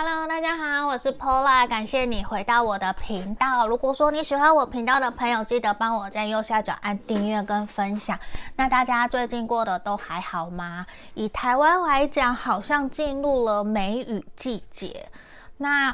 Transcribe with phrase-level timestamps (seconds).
[0.00, 3.66] Hello，大家好，我是 Pola，感谢你回到我的频道。
[3.66, 8.16] 如果说你喜欢我频道的朋友，记得帮我在右下角按订阅跟分享。
[8.54, 10.86] 那大家最近过得都还好吗？
[11.14, 15.10] 以台湾来讲，好像进入了梅雨季节。
[15.56, 15.92] 那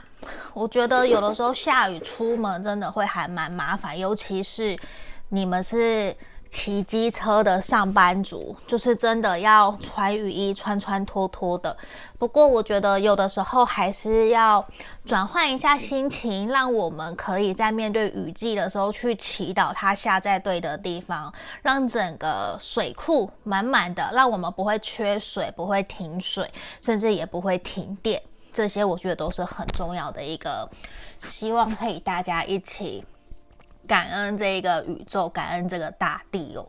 [0.53, 4.77] 我觉得有的时候下雨出门真的会还蛮麻烦，尤其是
[5.31, 6.15] 你们是。
[6.55, 11.77] 骑机车的上班族就是真的要穿雨衣，穿穿脱脱的。
[12.17, 14.65] 不过我觉得有的时候还是要
[15.05, 26.49] 转换一下心情，让我们可以在面对雨季的时候去祈祷它下在对的地方，让整个水库满满的，让我们不会缺水，不会停水，
[26.81, 28.23] 甚至也不会停电。
[28.53, 30.71] 这些我觉得都是很重要的一个，
[31.21, 33.05] 希望可以大家一起。
[33.87, 36.67] 感恩这个宇宙，感恩这个大地哦。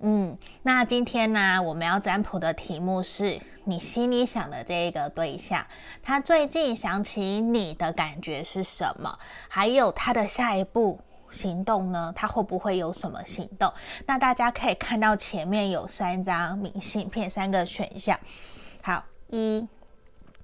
[0.00, 5.66] 嗯，那今天呢，我们要占卜的题目是你心里想的这一个对象，
[6.02, 9.18] 他最近想起你的感觉是什么？
[9.48, 12.12] 还有他的下一步行动呢？
[12.14, 13.72] 他会不会有什么行动？
[14.04, 18.20] 那大家可以看到前面有三张明信片，三个选项。
[18.82, 19.66] 好，一，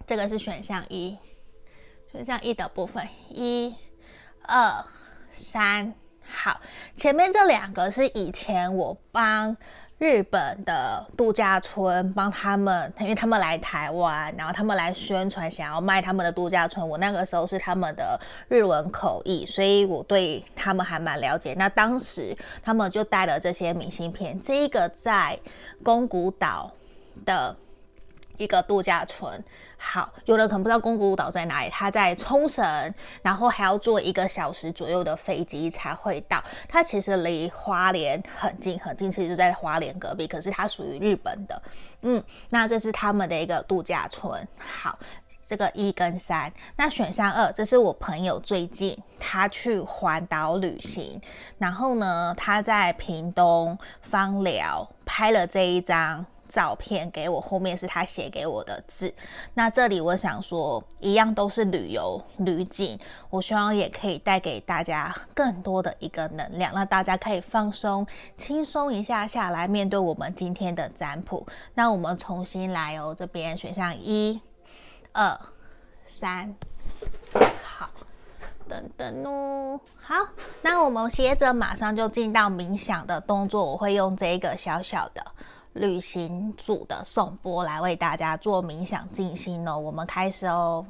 [0.06, 1.18] 这个是选项一，
[2.10, 3.74] 选项一的部分，一、
[4.48, 4.82] 二、
[5.30, 5.92] 三。
[6.34, 6.58] 好，
[6.96, 9.54] 前面这两个是以前我帮
[9.98, 16.88] 日本的度假村帮他们，因为他们来台湾，然后他们来宣传，想要卖他们的度假村。
[16.88, 21.54] 我那个时候是他们的日文口译，所以我对他们还蛮了解。
[21.54, 25.38] 那当时他们就带了这些明信片，这一个在
[25.84, 26.72] 宫古岛
[27.26, 27.54] 的。
[28.38, 29.40] 一个度假村，
[29.84, 36.40] 好，有人可能不知道宫古岛在哪里，它在冲绳，然后还要坐一个小时左右的飞机才会到。
[36.68, 41.62] 它其实离花莲很近很近，其实就在花莲隔壁，可是它属于日本的。
[42.02, 44.46] 嗯，那这是他们的一个度假村。
[44.56, 44.96] 好，
[45.44, 51.20] 这个一跟三，那选项二，这是我朋友最近他去环岛旅行，
[51.58, 53.76] 然后呢，他在屏东
[54.10, 56.24] 枋寮拍了这一张。
[56.52, 59.10] 照片给我，后面是他写给我的字。
[59.54, 62.98] 那这里我想说，一样都是旅游旅景，
[63.30, 71.46] 我希望也可以带给大家更多的一个能量，让大家可以放松、轻松一下下来面对我们今天的占卜。
[71.72, 74.38] 那我们重新来哦，这边选项一、
[75.12, 75.40] 二、
[76.04, 76.54] 三，
[77.64, 77.88] 好，
[78.68, 80.16] 等等哦，好，
[80.60, 85.24] 那我们接着马上就进到冥想的动作，我会用这个小小的。
[85.74, 90.84] 旅行组的颂钵来为大家做冥想静心哦，我们开始哦。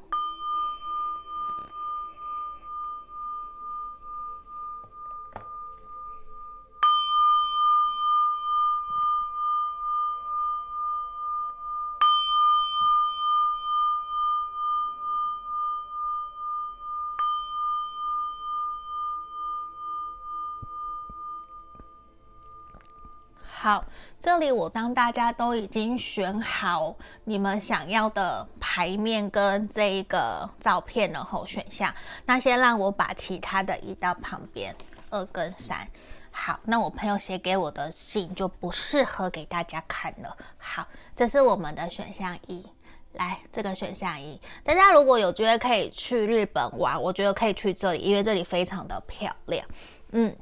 [23.63, 23.85] 好，
[24.19, 31.95] 这里我当大家都已经选好你们想要的牌面跟这一个照片了后选项，
[32.27, 34.75] 那先让我把其他的移到旁边，
[35.11, 35.87] 二跟三。
[36.33, 40.37] 好，那我朋友写给我的信就不适合给大家看了。
[40.59, 40.85] 好，
[41.15, 42.67] 这是我们的选项一，
[43.13, 49.65] 来这个选项一，大家如果有觉得可以去日本玩，我觉得可以去这里，因为这里非常的漂亮。
[50.11, 50.35] 嗯，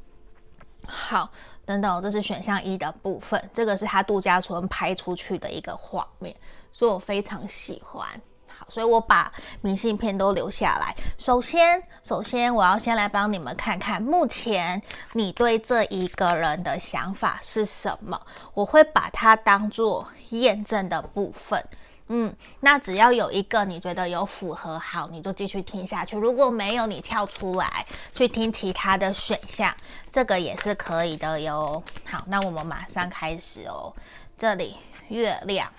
[0.87, 1.31] 好。
[1.71, 6.35] 等等，这是选项一的部分，这个是他度假村拍出去的一个画面，
[6.73, 8.05] 所以我非常喜欢。
[8.49, 10.93] 好，所以我把明信片都留下来。
[11.17, 14.83] 首先，首先我要先来帮你们看看，目前
[15.13, 18.21] 你对这一个人的想法是什么？
[18.53, 21.65] 我会把它当做验证的部分。
[22.13, 26.17] 嗯，那只要有一个你觉得有符合好，你就继续听下去。
[26.17, 29.73] 如果没有，你跳出来去听其他的选项，
[30.11, 31.81] 这个也是可以的哟。
[32.05, 33.95] 好，那我们马上开始哦。
[34.37, 34.75] 这里
[35.09, 35.71] 月亮、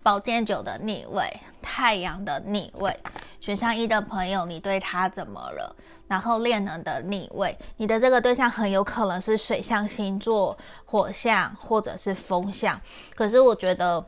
[0.00, 2.96] 宝剑九的逆位、太阳的逆位，
[3.40, 5.74] 选项一的朋友，你对他怎么了？
[6.06, 12.80] 然后恋人的逆位，你的这个对象很有可能是水象星座、火象或者是风象，
[13.16, 14.06] 可是我觉得。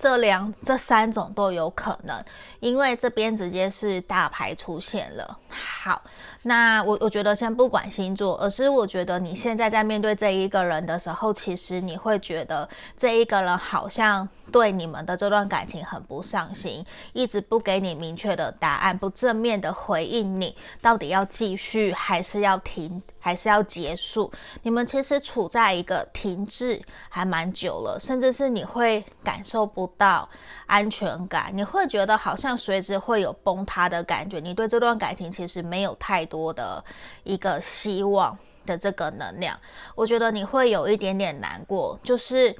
[0.00, 2.24] 这两这三种都有可能，
[2.60, 5.38] 因为这边直接是大牌出现了。
[5.50, 6.00] 好，
[6.44, 12.66] 那我我觉得先不管星座，而是我觉得你现在在面对这一个人的时候，其实你会觉得
[12.96, 16.82] 这一个人好像对你们的这段感情很不上心，
[17.12, 23.02] 一直不给你明确的答案，不正面的回应你，到底要继续还是要停？
[23.20, 24.32] 还是要结束？
[24.62, 30.28] 你们其实处在一个停滞还蛮久了，甚至是你会感受不到
[30.66, 34.40] 安全感，你会觉得好像随时会有崩塌的感觉。
[34.40, 36.82] 你对这段感情其实没有太多的
[37.22, 38.36] 一个希望
[38.66, 39.56] 的这个能量，
[39.94, 42.56] 我觉得你会有一点点难过，就是。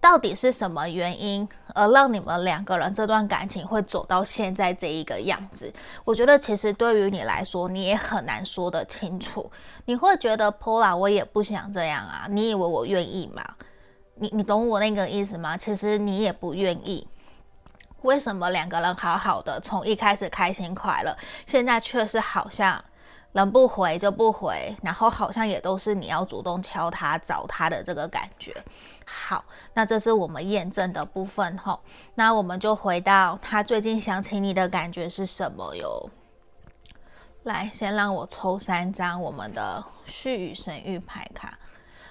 [0.00, 5.72] 到底是什么原因而让你们两个人这段感情会走到现在这一个样子？
[6.04, 9.50] 我觉得其实对于你来说，你也很难说得清楚。
[9.84, 12.26] 你会觉得 Pola，我也不想这样啊。
[12.30, 13.44] 你以为我愿意吗？
[14.14, 15.56] 你你懂我那个意思吗？
[15.56, 17.06] 其实你也不愿意。
[18.02, 21.14] 为什么两个人好好的，从一开始开心快乐，
[21.46, 22.82] 现在却是好像
[23.32, 28.56] 人不回就不回，然后好像也都是你要主动敲他找他的这个感觉。
[29.12, 31.80] 好，那这是我们验证的部分吼。
[32.14, 36.08] 那我们就回到他最近想起你的感觉是什么哟？
[37.42, 41.58] 来，先让我抽三张我们的絮语神諭牌卡。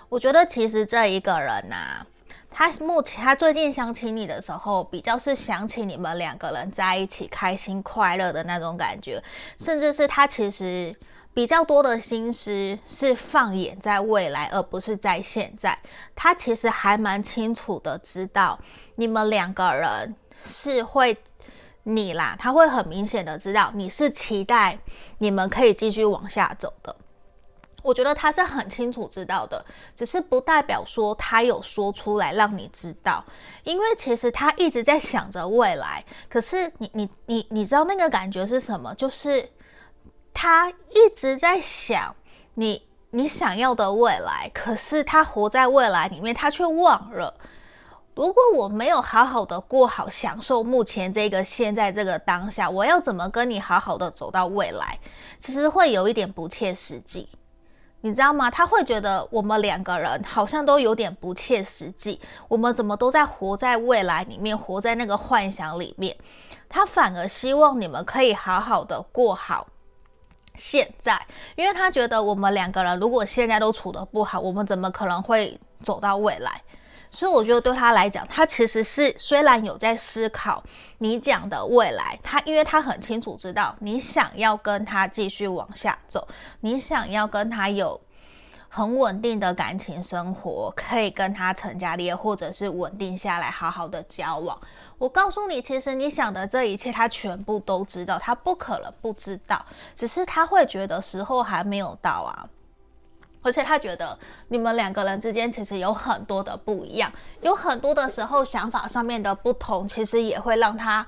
[0.09, 2.05] 我觉得其实这一个人呐、
[2.51, 9.23] 他目前他最近想起你的时候，比较是想起你们两个人在一起开心快乐的那种感觉，
[9.57, 10.93] 甚至是他其实。
[11.31, 15.77] 比较多的心思是放眼在未来，而不是在现在。
[16.13, 18.59] 他其实还蛮清楚的知道
[18.95, 21.15] 你们两个人是会
[21.83, 24.77] 你啦，他会很明显的知道你是期待
[25.19, 26.93] 你们可以继续往下走的。
[27.83, 29.63] 我觉得他是很清楚知道的，
[29.95, 33.23] 只是不代表说他有说出来让你知道，
[33.63, 36.03] 因为其实他一直在想着未来。
[36.27, 38.93] 可是你你你你知道那个感觉是什么？
[38.95, 39.47] 就是。
[40.41, 42.15] 他一直在想
[42.53, 47.33] 你，你想要的未来，可是他活在未来里面，他却忘了，
[48.15, 54.97] 如果我没有好好的过好，享受目前这个现在这个当下，我要怎么跟你好好的走到未来？
[55.39, 57.27] 其实会有一点不切实际，
[57.99, 58.49] 你知道吗？
[58.49, 66.15] 他会觉得我们两个人好像都有点不切实际，我们怎么都在活在未来里面，活在那个幻想里面，
[66.69, 69.67] 他反而希望你们可以好好的过好。
[70.59, 71.19] 现在，
[71.55, 76.61] 因为他觉得我们两个人如果现在都处得不好，我们怎么可能会走到未来？
[77.09, 80.63] 所以我觉得对他来讲，他其实是虽然有在思考
[80.99, 86.27] 你讲的未来，他因为他很清楚知道你想要跟他继续往下走，
[86.59, 87.99] 你想要跟他有。
[88.71, 94.55] 很稳定的感情生活，可以跟他成家立业，或者是稳定下来，好好的交往。
[94.99, 99.65] 我告诉你，其实你想的这一切，他全部都知道，他不可能不知道，
[99.95, 102.47] 只是他会觉得时候还没有到啊。
[103.41, 104.15] 而且他觉得
[104.49, 107.11] 你们两个人之间其实有很多的不一样，
[107.41, 111.07] 有很多的时候想法上面的不同，其实也会让他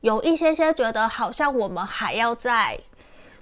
[0.00, 2.80] 有一些些觉得好像我们还要再。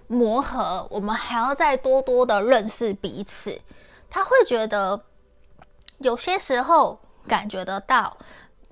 [0.07, 3.59] 磨合，我们还要再多多的认识彼此。
[4.11, 5.03] 他会觉得
[5.97, 8.15] 有些时候感觉得到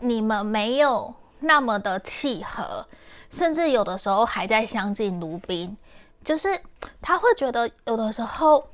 [0.03, 2.85] 你们没有那么的契合，
[3.31, 5.77] 甚至有的时候还在相敬如宾。
[6.25, 6.61] 就是
[7.01, 8.65] 他会觉得有的时候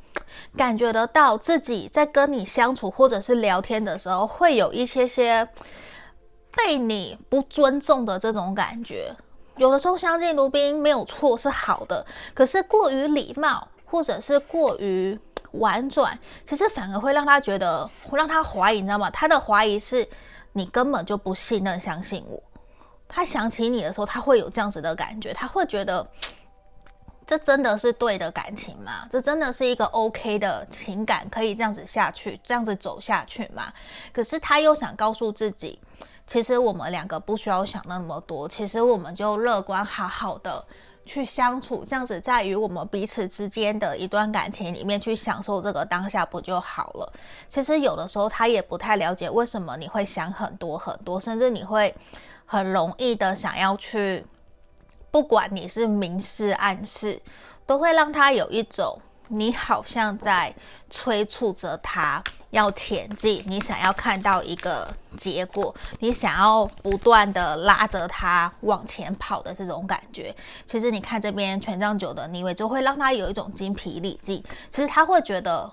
[0.57, 5.49] 感觉得到自己在跟你相处或者是聊天的时候，会有一些些
[6.55, 9.15] 被你不尊重的这种感觉。
[9.57, 12.05] 有的时候相敬如宾没有错，是好的，
[12.35, 15.19] 可是过于礼貌或者是过于
[15.53, 19.11] 婉转，其实反而会让他觉得，会让他怀疑，你知道吗？
[19.11, 20.07] 他的怀疑是
[20.59, 22.43] 你根本就不信任、相信我。
[23.07, 26.07] 他想起你的时候，他会有这样子的感觉，他会觉得
[27.27, 29.07] 这真的是对的感情吗？
[29.09, 33.73] 这真的是一个 OK 的情感，可以这样子下去，这样子走下去吗？
[34.13, 35.79] 可是他又想告诉自己。
[36.27, 40.63] 其实我们两个不需要想那么多，其实我们就乐观好好的
[41.09, 47.13] 去相处，这样子在于我们彼此之间的一段感情里面去享受这个当下不就好了？
[47.49, 51.95] 其实有的时候他也不太了解为什么你会想很多很多，甚至你会
[52.45, 54.25] 很容易的想要去，
[55.11, 57.21] 不管你是明示暗示，
[57.65, 60.55] 都会让他有一种你好像在
[60.91, 62.23] 催促着他。
[62.51, 74.43] 要前进，你想要看到一个结果，你想要不断的拉着他往前跑的这种感觉，其实你看这边权杖九的逆位，就会让他有一种精疲力尽。
[74.71, 75.71] 其实他会觉得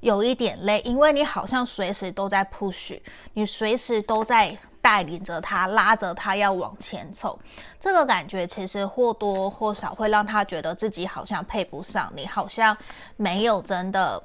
[0.00, 3.00] 有一点累，因为你好像随时都在 push，
[3.34, 7.38] 你随时都在带领着他，拉着他要往前走。
[7.80, 12.76] 这个感觉其实或多或少会让他觉得自己好像配不上你，好像
[13.16, 14.22] 没有真的。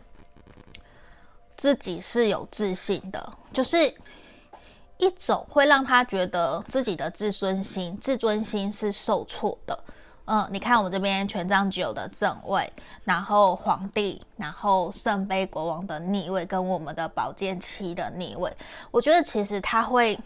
[1.58, 3.78] 自己是有自信的，就是
[4.98, 9.80] 一种会让他觉得自己的自尊心、自尊心是受挫的
[10.26, 12.72] 嗯，你看我这边权杖九的正位，
[13.04, 18.56] 然后皇帝，然后圣杯国王的逆位，跟我们的宝剑七的逆位，
[18.92, 20.18] 我觉得其实他会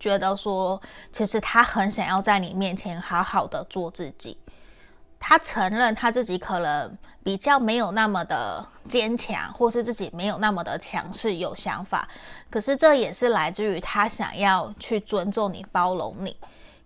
[0.00, 0.80] 觉得说，
[1.12, 4.36] 其实他很想要在你面前好好的做自己。
[5.26, 12.06] 他承认他自己可能比较没有那么的坚强，或是自己没有那么的强势，有想法。
[12.50, 16.36] 可是这也是来自于他想要去尊重你、包容你。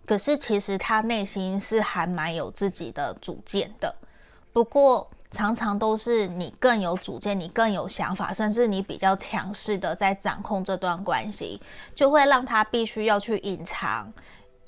[0.09, 3.93] 可是其实他内心是还蛮有自己的主见的。
[4.51, 11.61] 不过常常都是你更有主见，你更有想法，甚至你比较强势的在掌控这段关系，
[11.93, 14.11] 就会让他必须要去隐藏，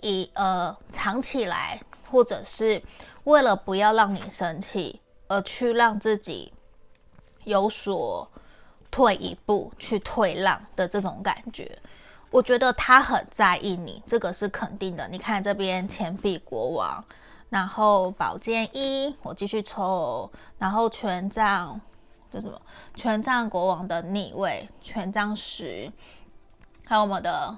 [0.03, 1.81] 以呃藏起来，
[2.12, 2.79] 或者是。
[3.24, 6.51] 为了不要让你生气，而去让自己
[7.45, 8.27] 有所
[8.89, 11.77] 退一步，去退让的这种感觉，
[12.31, 15.07] 我觉得他很在意你，这个是肯定的。
[15.09, 17.03] 你看这边钱币国王，
[17.50, 21.79] 然后宝剑一，我继续抽，然后权杖，
[22.31, 22.59] 这什么？
[22.95, 25.91] 权杖国王的逆位，权杖十，
[26.85, 27.55] 还有我们的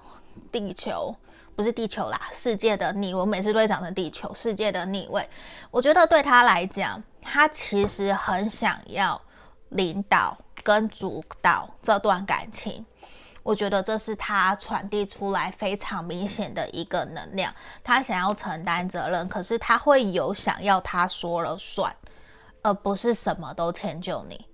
[0.51, 1.15] 地球。
[1.55, 5.29] 不是地球啦，世界的逆，我每次都会讲成地球，世界的逆位。
[5.69, 9.21] 我觉得对他来讲，他其实很想要
[9.69, 12.83] 领导跟主导这段感情。
[13.43, 17.53] 我觉得这是他传递出来非常明显的一个能量。
[17.83, 21.93] 他想要承担责任，可是他会有想要他说了算，
[22.61, 24.47] 而不是什么都迁就你。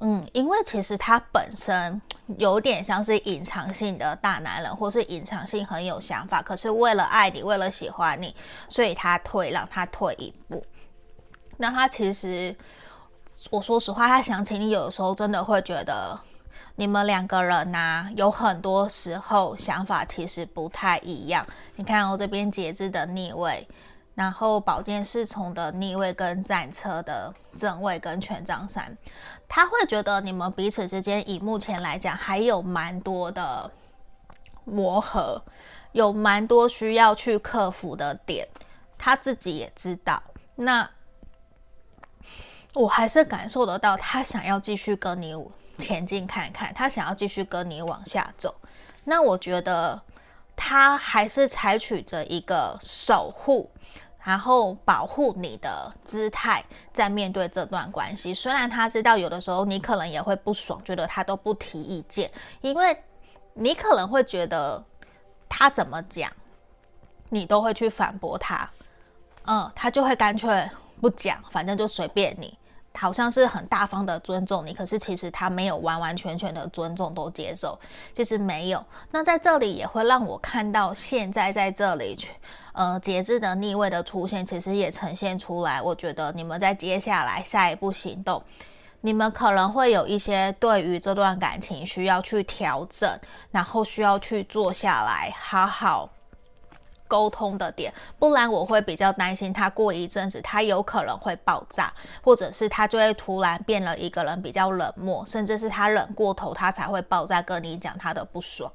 [0.00, 2.02] 嗯，因为其实他本身
[2.36, 8.34] 有点像是隐藏性的大男人，或是隐藏性很有想法，可是为了爱你，为了喜欢你，
[8.68, 10.62] 所以他退让，他退一步。
[11.56, 12.54] 那他其实，
[13.50, 16.18] 我说实话，他想起你，有的时候真的会觉得
[16.76, 21.46] 你们两个人呐、有很多时候想法其实不太一样。
[21.76, 23.66] 你看我这边节制的逆位。
[24.14, 28.96] 然后宝剑侍从的逆位跟战车的正位跟权杖三，
[29.48, 33.68] 他会觉得你们彼此之间以目前来讲还有蛮多的
[34.64, 35.42] 磨合，
[35.90, 38.46] 有蛮多需要去克服的点，
[38.96, 40.22] 他自己也知道。
[40.54, 40.88] 那
[42.74, 45.34] 我还是感受得到他想要继续跟你
[45.78, 48.54] 前进看看，他想要继续跟你往下走。
[49.04, 50.00] 那我觉得
[50.56, 53.70] 他还是采取着一个守护。
[54.26, 56.64] 然后保护你的姿态，
[56.94, 62.30] 在面对这段关系，虽然他知道有的时候你可能也会不爽，觉得他都不提意见，
[62.62, 62.96] 因为
[63.52, 64.82] 你可能会觉得
[65.46, 66.32] 他怎么讲，
[67.28, 68.66] 你都会去反驳他，
[69.44, 70.66] 嗯，他就会干脆
[71.02, 72.56] 不讲，反正就随便你。
[72.96, 77.78] 好像是很大方的尊重你，可是其实他没有完完全全的尊重都接受，
[78.14, 78.84] 其实没有。
[79.10, 82.30] 那在这里也会让我看到，现在在这里去，
[82.72, 85.82] 呃，节制的逆位的出现，其实也呈现出来。
[85.82, 88.42] 我觉得你们在接下来下一步行动，
[89.00, 93.18] 你们可能会有一些对于这段感情需要去调整，
[93.50, 96.08] 然后需要去坐下来好好。
[97.06, 101.92] 沟通的点，不然我会比较担心他过一阵子，他有可能会爆炸，
[102.22, 108.70] 或者是他就会突然变了一个人，比较冷漠，甚至是他冷过头，他才会爆炸跟你讲他的不爽。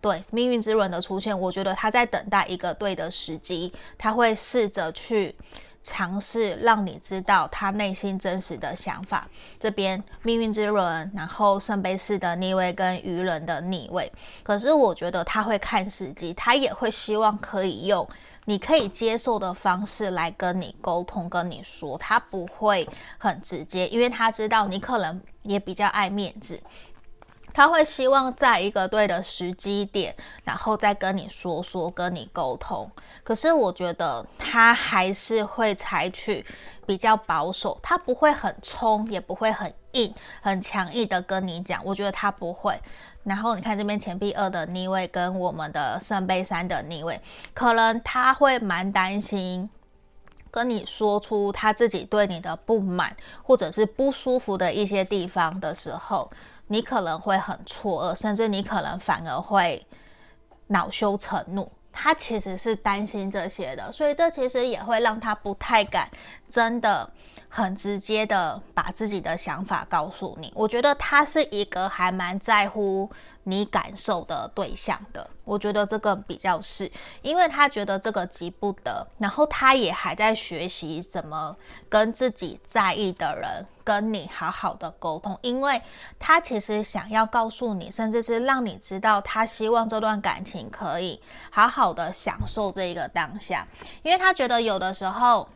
[0.00, 5.34] 对，命运之轮的出现，我觉得他在等待一个对的时机，他会试着去。
[5.82, 9.26] 尝试让你知道他内心真实的想法。
[9.58, 14.10] 这边命运之轮，然后圣杯四的逆位跟愚人的逆位。
[14.42, 18.06] 可是我觉得他会看时机，他也会希望可以用
[18.44, 26.60] 你可以接受的方式来跟你沟通，跟你说，他不会很直接，因为他知道你可能也比较爱面子。
[27.52, 30.14] 他会希望在一个对的时机点，
[30.44, 32.90] 然后再跟你说说，跟你沟通。
[33.22, 36.44] 可是我觉得他还是会采取
[36.86, 41.84] 比较保守，他不会很冲，也不会很硬、很强硬的跟你讲。
[41.84, 42.80] 我觉得他不会。
[43.22, 47.20] 然后你看这边钱币二的逆位跟我们的圣杯三的逆位，
[47.52, 49.68] 可能他会蛮担心
[50.50, 56.30] 跟你说出他自己对你的不满或者是不舒服的一些地方的时候。
[56.72, 59.84] 你可能会很错愕，甚至你可能反而会
[60.68, 61.70] 恼羞成怒。
[61.92, 66.08] 他其实是担心这些的，所以这其实也会让他不太敢
[66.48, 67.10] 真的
[67.52, 70.52] 很直接的把自己的想法告诉你。
[70.54, 73.10] 我觉得他是一个还蛮在乎
[73.42, 75.28] 你感受的对象的。
[75.44, 76.88] 我觉得这个比较是，
[77.22, 81.56] 因为他觉得这个急不得，然后他也还在学习怎么
[81.88, 85.82] 跟自己在意的人跟你好好的沟通，因为
[86.20, 93.66] 他其实想要告诉你，甚至是让你知道，他希望这段感情可以好好的享受这一个当下，
[94.04, 95.48] 因为他觉得有的时候。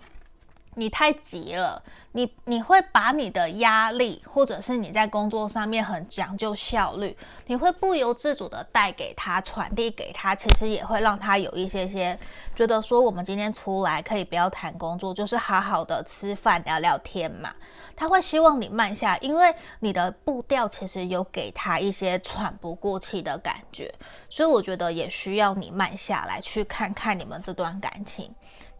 [0.74, 7.16] 你太急了，你你会把你的压力，或者是你在工作上面很讲究效率，
[7.46, 12.18] 你会不由自主的带给他，传递给他，其实也会让他有一些些
[12.56, 17.52] 觉得说，我们今天出来可以不要谈工作，就是好好的吃饭聊聊天嘛。
[17.96, 23.94] 他会希望你慢下，因为你的步调其实有给他一些喘不过气的感觉，
[24.28, 28.34] 所以我觉得也需要你慢下来，去看看你们这段感情。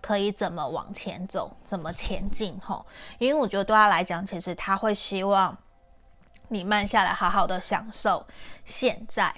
[0.04, 2.61] 可以怎么往前走，怎么前进？
[2.62, 2.84] 吼，
[3.18, 5.56] 因为我觉得对他来讲，其实他会希望
[6.49, 8.23] 你慢下来，好好的享受
[8.66, 9.34] 现在，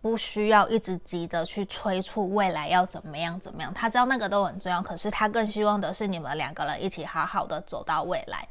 [0.00, 3.72] 不需要一直急着去催促未来要怎么样怎么样。
[3.72, 8.44] 他知道那个都很重要，可是他更希望的是你们两个人一起好好的走到未来。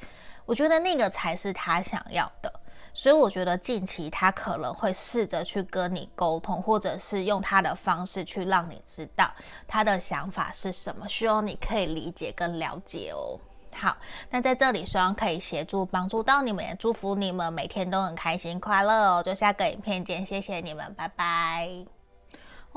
[0.46, 2.62] 我觉得那个才是他想要的。
[3.00, 9.30] 所以我觉得近期他可能会试着去跟你沟通，或者是用他的方式去让你知道
[9.68, 13.40] 他的想法是什么，希望你可以理解跟了解哦。
[13.72, 13.96] 好，
[14.32, 19.22] 那在这里希望可以协助帮助到你们，也祝福你们每天都很开心快乐哦。
[19.22, 21.97] 就下个影片见，谢谢你们，拜拜。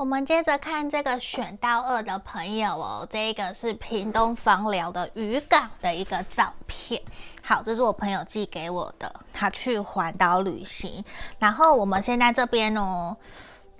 [0.01, 6.99] 我们接着看这个选到二的朋友哦，这个是屏东枋寮的渔港的一个照片。
[7.43, 11.05] 好，这是我朋友寄给我的，他去环岛旅行。
[11.37, 13.15] 然后我们现在这边哦，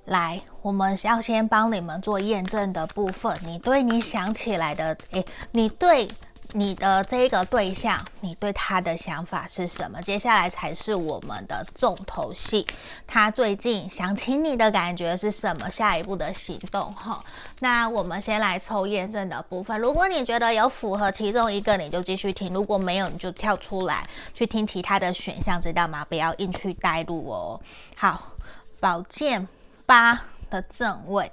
[0.05, 3.35] 来，我们要先帮你们做验证的部分。
[3.41, 6.07] 你对你想起来的，诶，你对。
[6.53, 10.01] 你的这个对象，你对他的想法是什么？
[10.01, 12.67] 接下来才是我们的重头戏。
[13.07, 15.69] 他最近想请你的感觉是什么？
[15.69, 17.23] 下一步的行动哈。
[17.59, 19.79] 那我们先来抽验证的部分。
[19.79, 26.05] 如果你觉得有符合其中一个，你就继续听；如果没有，你就跳出来去听其他的选项，知道吗？
[26.09, 27.61] 不要硬去带入哦。
[27.95, 28.33] 好，
[28.81, 29.47] 宝剑
[29.85, 31.31] 八的正位，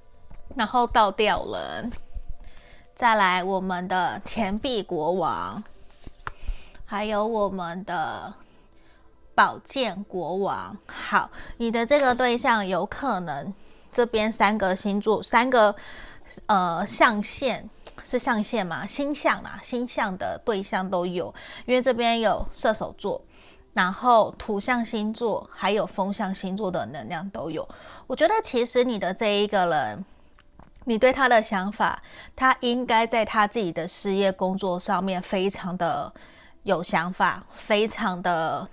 [0.54, 1.84] 然后倒吊了。
[2.98, 5.62] 再来，我们的钱币国王，
[6.84, 8.34] 还有我们的
[9.36, 10.76] 宝剑国王。
[10.84, 13.54] 好，你的这个对象有可能
[13.92, 15.72] 这边三个星座，三个
[16.46, 17.70] 呃象限
[18.02, 18.84] 是象限吗？
[18.84, 21.32] 星象啊，星象的对象都有，
[21.66, 23.22] 因为这边有射手座，
[23.74, 27.64] 然后土象星座，还有风象星座的能量都有。
[28.08, 30.04] 我觉得其实你的这一个人。
[30.84, 32.02] 你对他的想法，
[32.34, 36.12] 他应该在他自己的事业工作上面非常的
[36.62, 38.68] 有想法，非常的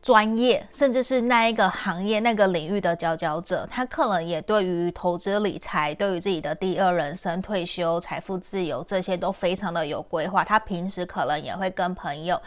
[0.00, 3.66] 专业，甚至是那一个行业、那个领域的佼佼者。
[3.70, 10.44] 他可能也对于投资理财、对于自己的第二人生、退休、财富自由这些都非常的有规划。
[10.44, 12.40] 他平时可能也会跟朋友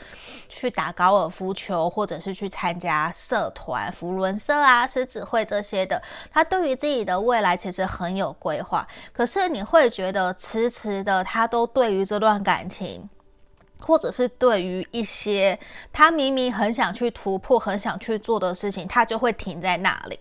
[0.49, 6.01] 去打高尔夫球，或者是去参加社团、扶轮社啊、狮子会这些的。
[6.31, 13.07] 他对于自己的未来其实很有规划，可是你会觉得迟迟的，他都对于这段感情。
[13.81, 15.57] 或者是对于一些
[15.91, 20.19] 他明明很想去突破、很想去做的事情，他就会停在那里，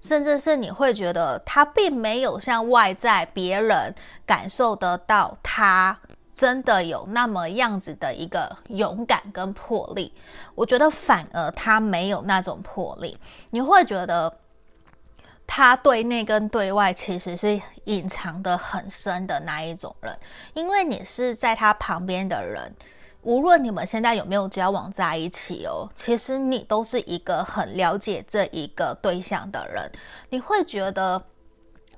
[0.00, 3.94] 甚至是你会觉得他并没有像外在别人
[4.24, 5.98] 感受得到他
[6.34, 10.12] 真的有那么样子的一个勇敢跟魄力。
[10.54, 13.18] 我觉得反而他没有那种魄力，
[13.50, 14.32] 你会觉得。
[15.50, 20.14] 他对内跟对外其实是隐藏得很深的那一种人，
[20.52, 22.70] 因为你是在他旁边的人，
[23.22, 29.90] 无论你们现在有没有交往在一起哦，其实你都是一个很了解这一个对象的人，
[30.30, 31.22] 你会觉得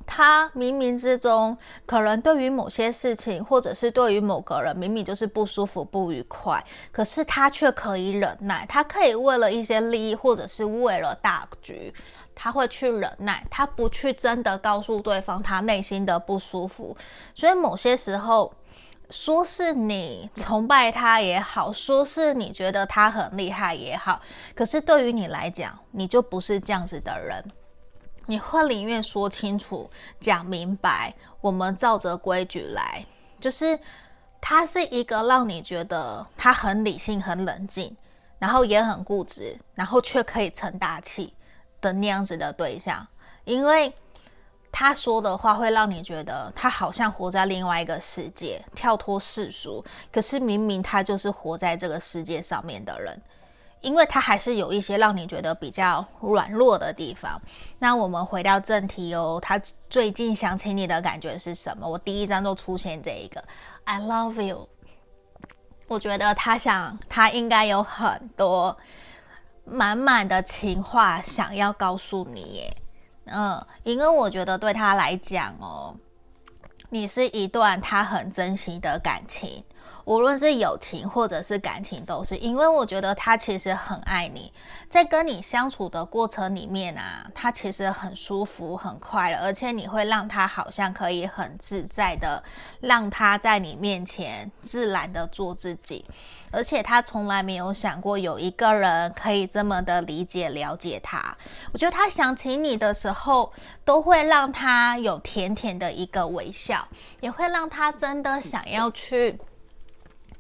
[0.07, 1.57] 他冥冥之中
[1.87, 11.93] 可能对于某些事情，或者是对于某个人，明明就是不舒服、不愉快，可是他却可以忍耐，他可以为了一些利益，或者是为了大局。
[12.43, 16.97] 他会去忍耐，他不去真的告诉对方他内心的不舒服，
[17.35, 18.51] 所以某些时候，
[19.11, 24.21] 说是你崇拜他也好，说是你觉得他很厉害也好，
[24.55, 27.45] 可是对于你来讲，你就不是这样子的人，
[28.27, 33.05] 你会宁愿说清楚、讲明白，我们照着规矩来，
[33.41, 33.79] 就是
[34.41, 37.97] 他是一个让你觉得他很理性、很冷静，
[38.39, 41.35] 然后也很固执，然后却可以成大器。
[41.83, 43.07] 的那样子的对象，
[43.45, 43.91] 因为
[44.73, 49.85] 他说的话会让你觉得他好像活在另外一个世界，跳脱世俗。
[50.13, 53.21] 可是明明他就是活在这个世界上面的人，
[53.81, 57.41] 因为他还是有一些让你觉得比较软弱的地方。
[57.79, 61.89] 那我们回到正题哦，他最近想起你的感觉是什么？
[61.89, 63.43] 我第一张就出现这一个
[63.85, 64.69] ，I love you。
[65.89, 68.77] 我觉得他想，他应该有很多
[69.65, 72.77] 满满的情话想要告诉你耶。
[73.27, 75.95] 嗯，因为我觉得对他来讲哦，
[76.89, 79.63] 你是一段他很珍惜的感情。
[80.11, 84.53] 无论是友情或者是感情，都是因为我觉得他其实很爱你，
[84.89, 92.43] 在跟你相处的过程里面啊，他其实很舒服、很快乐，而且你会让他好像可以很自在的，
[92.81, 96.05] 让他在你面前自然的做自己，
[96.51, 101.37] 而且他从来没有想过有一个人可以这么的理解、了解他。
[101.73, 103.53] 我觉得他想起你的时候，
[103.85, 106.89] 都会让他有甜甜的一个微笑，
[107.21, 109.39] 也会让他真的想要去。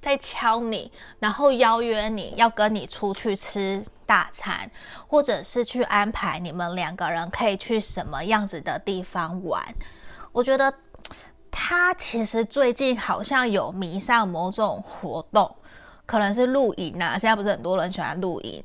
[0.01, 4.71] 在敲你，然后邀约你要跟你出去吃大餐，
[5.07, 9.63] 或者是去安排你们两个人可以去什么样子的地方玩。
[10.33, 10.73] 我觉得
[11.53, 15.55] 他其实最近好像有迷上某种活动，
[16.07, 17.19] 可能是露营啊。
[17.19, 18.65] 现在不是很多人喜欢露营，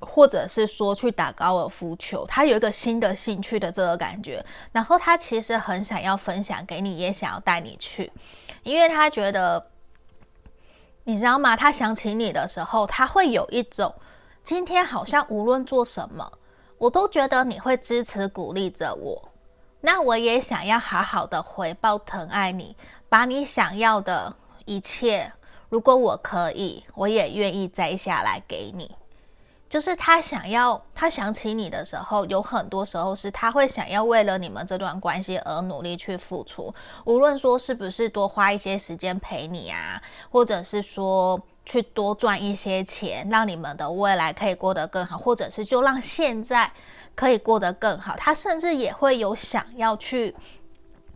[0.00, 2.26] 或者是说去打高尔夫球。
[2.26, 8.10] 他有一个新的兴趣的这个感觉，然后他其实很想要分享给你，也想要带你去，
[8.64, 9.69] 因为他觉得。
[11.10, 11.56] 你知道吗？
[11.56, 13.92] 他想起你的时候，他会有一种
[14.44, 16.30] 今天好像无论做什么，
[16.78, 19.20] 我都觉得你会支持鼓励着我。
[19.80, 22.76] 那我也想要好好的回报疼爱你，
[23.08, 24.32] 把你想要的
[24.66, 25.32] 一切，
[25.68, 28.94] 如果我可以，我也愿意摘下来给你。
[29.70, 46.68] 就是他想要，他想起你的时候，有很多时候是他会想要为了你们这段关系而努力去付出，无论说是不是多花一些时间陪你啊，或者是说去多赚一些钱，让你们的未来可以过得更好，或者是就让现在
[47.14, 48.16] 可以过得更好。
[48.16, 50.34] 他甚至也会有想要去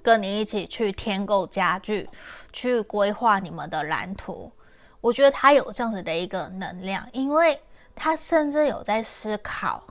[0.00, 2.08] 跟你一起去添购家具，
[2.52, 4.52] 去规划你们的蓝图。
[5.00, 7.60] 我觉得他有这样子的一个能量，因为。
[7.94, 9.82] 他甚至有在思考，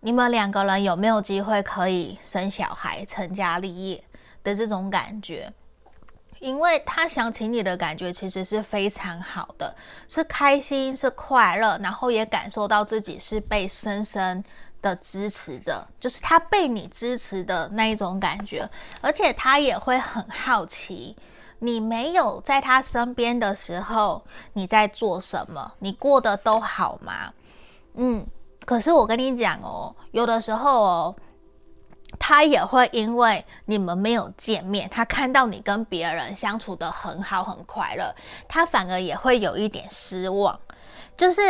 [0.00, 4.04] 你们两个人有没有机会可以生小孩、成家立业
[4.44, 5.52] 的这种感觉，
[6.38, 9.74] 因为他想起你的感觉其实是非常好的，
[10.08, 14.42] 是开心、是快乐，然后也感受到自己是被深深
[14.80, 18.68] 的支持着，就是他被你支持的那一种感觉，
[19.00, 21.16] 而且他也会很好奇。
[21.60, 25.72] 你没有在他身边的时候，你在做什么？
[25.80, 27.32] 你过得都好吗？
[27.94, 28.26] 嗯，
[28.64, 31.16] 可是我跟你讲哦，有的时候哦，
[32.18, 38.14] 他也会因为你们没有见面，他看到你跟别人相处得很好、很快乐，
[38.48, 40.58] 他反而也会有一点失望。
[41.16, 41.42] 就是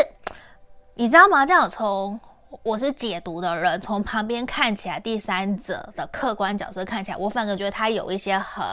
[0.94, 1.44] 你知道吗？
[1.44, 2.18] 这样从。
[2.62, 8.64] 我是解读的人，从旁边看起来，第三者的客观角色看起来，我反而觉得他有一些很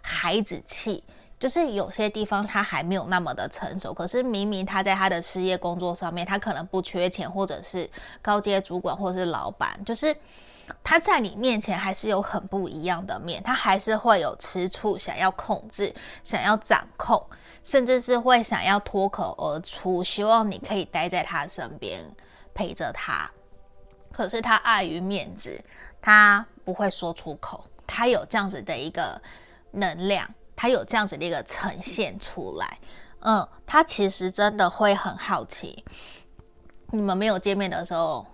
[0.00, 1.04] 孩子气，
[1.38, 3.92] 就是有些地方他还没有那么的成熟。
[3.92, 7.88] 可是明明他在他的事业工作上面，他可能不缺钱，或者是
[8.22, 10.16] 高阶主管，或者是老板，就是
[10.82, 17.22] 他在你面前还是有很不一样的面，他还是会有吃醋，想要控制，想要掌控，
[17.62, 22.02] 甚至是会想要脱口而出，希望你可以待在他身边。
[22.58, 23.30] 陪着他，
[24.10, 25.62] 可是他碍于面子，
[26.02, 27.64] 他不会说出口。
[27.86, 29.20] 他有这样子的一个
[29.70, 32.78] 能量，他有这样子的一个呈现出来。
[33.20, 35.84] 嗯，他其实真的会很好奇，
[36.90, 38.26] 你们没有见面的时候，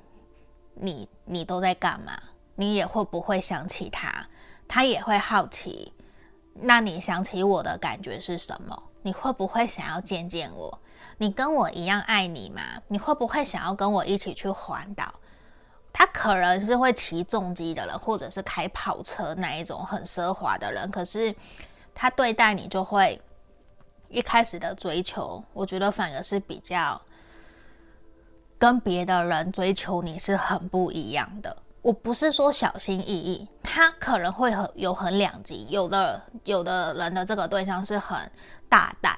[0.73, 2.19] 你你都在干嘛？
[2.55, 4.27] 你也会不会想起他？
[4.67, 5.93] 他也会好奇，
[6.55, 8.83] 那你想起我的感觉是什么？
[9.03, 10.81] 你会不会想要见见我？
[11.19, 12.61] 你跟我一样爱你吗？
[12.89, 15.13] 你会不会想要跟我一起去环岛？
[15.93, 20.91] 他可能是会骑重机的人，或者是开跑车那一种很奢华的人。
[20.91, 21.35] 可是
[21.95, 23.21] 他对待你就会
[24.09, 27.01] 一开始的追求，我觉得反而是比较
[28.59, 31.57] 跟别的人追求你是很不一样的。
[31.81, 38.19] 我不是说小心翼翼，他可能会很有很两极，有的有的人的这个对象是很
[38.69, 39.17] 大胆。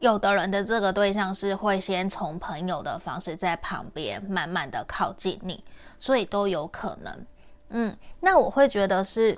[0.00, 5.62] 有的人的这个对象是会先从朋友的方式在旁边慢慢的靠近你，
[5.98, 7.26] 所以都有可能。
[7.70, 9.36] 嗯，那我会觉得是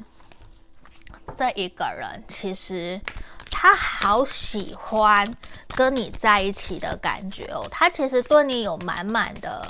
[1.37, 3.01] 这一个人，其实
[3.51, 5.27] 他好喜欢
[5.75, 9.67] 跟你在一起的感觉哦，他其实对你有满满的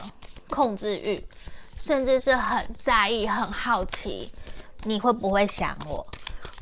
[0.49, 1.25] 控制欲，
[1.77, 4.31] 甚至是很在意、很好奇
[4.83, 6.07] 你会不会想我？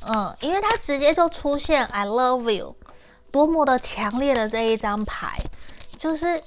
[0.02, 2.76] 嗯，因为他直接就出现 I love you，
[3.30, 5.38] 多么的强烈的这一张牌，
[5.96, 6.42] 就是。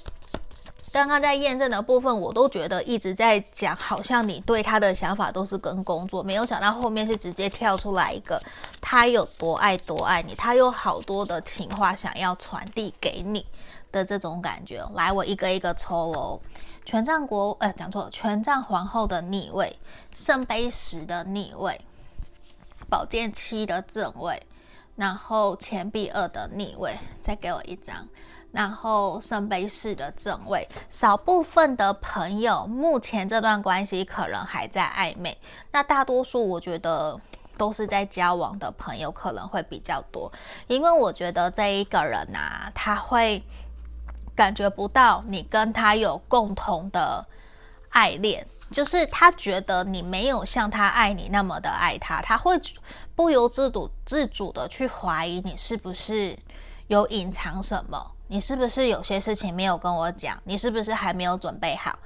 [0.92, 8.38] 刚刚在验证的部分，我都觉得一直在讲，好像你对他的想法都是跟工作，没有想到后面是直接跳出来一个
[8.78, 13.46] 他有多爱多爱你，他有好多的情话想要传递给你
[13.90, 14.86] 的这种感觉。
[14.92, 16.38] 来，我一个一个抽哦。
[16.84, 19.74] 权杖国，呃，讲错了，权杖皇后的逆位，
[20.14, 21.80] 圣杯十的逆位，
[22.90, 24.42] 宝剑七的正位，
[24.96, 28.06] 然后钱币二的逆位，再给我一张。
[28.52, 35.34] 然后圣杯四的正位，少部分的朋友目前这段关系可能还在暧昧，
[35.70, 37.18] 那大多数我觉得
[37.56, 40.30] 都是在交往的朋友可能会比较多，
[40.66, 43.42] 因为我觉得这一个人啊，他会
[44.36, 47.26] 感觉不到你跟他有共同的
[47.88, 52.60] 爱恋，就是他觉得你没有像他爱你那么的爱他，他会
[53.22, 56.36] 不由自主自主的去怀疑你是不是
[56.88, 58.14] 有隐藏什么。
[58.26, 60.36] 你是不是有些事情没有跟我讲？
[60.42, 61.96] 你是不是还没有准备好？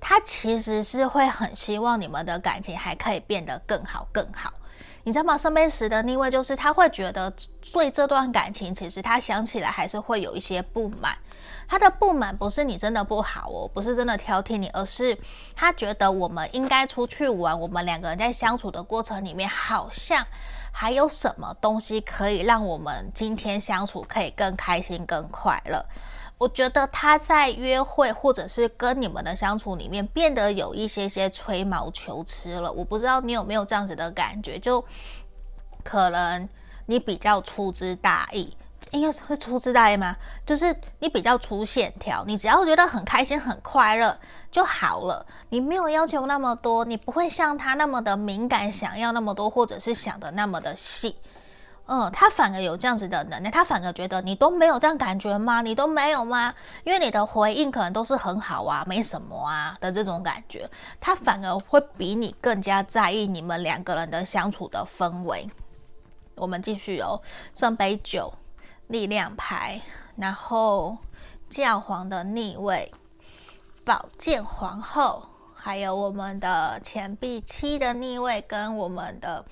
[0.00, 4.52] 他其实是会很希望你们的感情还可以变得更好更好，
[5.04, 5.38] 你知道吗？
[5.38, 7.32] 圣杯十的逆位就是他会觉得
[7.72, 11.16] 对这段感情，其实他想起来还是会有一些不满。
[11.68, 15.16] 他的不满不是你真的不好哦，不是真的挑剔你，而是
[15.54, 20.26] 他觉得我们应该出去玩，我们两个人在相处的过程里面好像。
[20.78, 25.82] 还有什么东西可以让我们今天相处可以更开心、更快乐？
[26.36, 32.70] 我觉得他在约会或者是跟你们的相处里面变得有一些些吹毛求疵了。
[32.70, 34.84] 我不知道你有没有这样子的感觉，就
[35.82, 36.46] 可能
[36.84, 38.46] 你比较粗枝大叶。
[38.90, 40.14] 应该是粗枝大叶吗？
[40.44, 44.14] 就是你比较粗线条，你只要觉得很开心、很快乐
[44.50, 45.26] 就好了。
[45.50, 51.16] 你没有要求那么多，你不会像他那么的敏感，想要那么多，或者是想的那么的细。
[51.86, 55.62] 嗯，他反而有这样子的能力，他反而觉得你都没有这样感觉吗？
[55.62, 56.52] 你都没有吗？
[56.84, 60.68] 因为你的回应可能都是很好啊，没什么啊的这种感觉，
[61.00, 65.48] 他反而会比你更加在意你们两个人的相处的氛围。
[66.34, 67.20] 我们继续哦，
[67.54, 68.32] 圣杯九。
[68.88, 69.80] 力量牌，
[70.14, 70.96] 然后
[71.50, 72.88] 教皇的逆位，
[73.86, 75.22] 宝剑皇后，
[75.54, 79.44] 还有我们的钱币七的逆位，跟我们的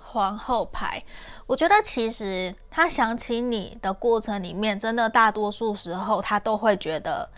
[0.00, 1.02] 皇后牌。
[1.48, 7.28] 我觉得其实他想起你的过程里面，真的大多数时候他都会觉得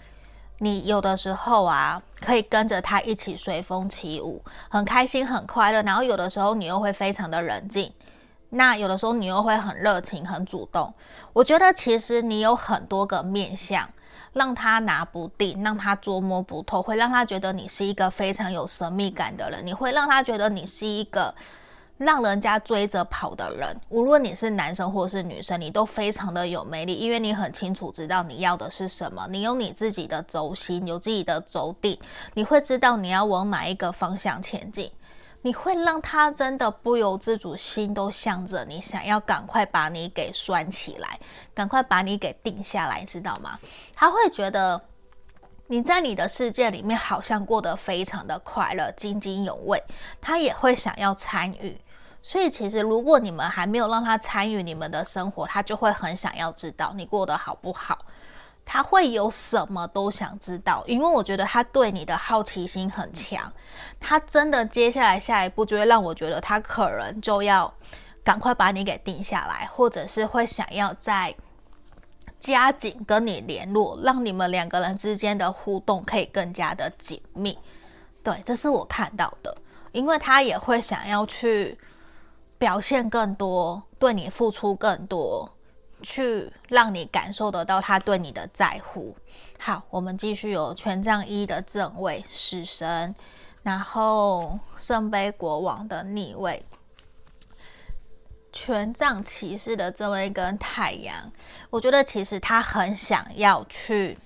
[0.58, 5.82] 你有的时候啊，可以跟着他一起随风起舞，很开心很快乐。
[5.84, 7.90] 然后有的时候你又会非常的冷静。
[8.50, 10.92] 那有的时候你又会很热情、很主动。
[11.32, 13.88] 我觉得其实你有很多个面向，
[14.34, 19.64] 让他拿不定，让他捉摸不透，会让他觉得你是一个非常有神秘感的人。
[19.64, 21.32] 你会让他觉得你是一个
[21.96, 23.80] 让人家追着跑的人。
[23.88, 32.00] 无论你是男生或是女生，你都非常的有魅力，因为你很清楚知道你要的是什么，你有你自己的轴心，有自己的轴地，
[32.34, 34.90] 你会知道你要往哪一个方向前进。
[35.44, 41.20] 你会让他真的不由自主，心都向着你，想要赶快把你给拴起来，
[41.52, 43.58] 赶快把你给定下来，知道吗？
[43.94, 44.80] 他会觉得
[45.66, 49.84] 你在你的世界里面好像过得非常的快乐，津津有味，
[50.18, 51.78] 他也会想要参与。
[52.22, 57.98] 所以其实如果你们还没有让他参与你们的生活，他就会很想要知道你过得好不好。
[58.64, 63.52] 他会有什么都想知道，因为我觉得他对你的好奇心很强。
[64.00, 67.72] 他真的接下来下一步就会让我觉得他可能就要
[68.22, 71.34] 赶快把你给定下来，或者是会想要再
[72.40, 77.58] 加紧跟你联络，让你们两个人之间的互动可以更加的紧密。
[78.22, 79.54] 对，这是我看到的，
[79.92, 81.78] 因为他也会想要去
[82.56, 85.53] 表现更多，对你付出更多。
[86.04, 89.16] 去让你感受得到他对你的在乎。
[89.58, 93.14] 好，我们继续有权杖一的正位，死神，
[93.62, 96.62] 然后圣杯国王的逆位，
[98.52, 101.32] 权杖骑士的正位跟太阳。
[101.70, 104.18] 我觉得其实他很想要去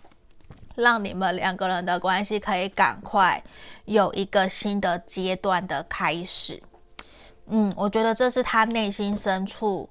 [0.74, 3.42] 让你们两个人的关系可以赶快
[3.84, 6.60] 有一个新的阶段的开始。
[7.46, 9.88] 嗯，我觉得这是他内心深处。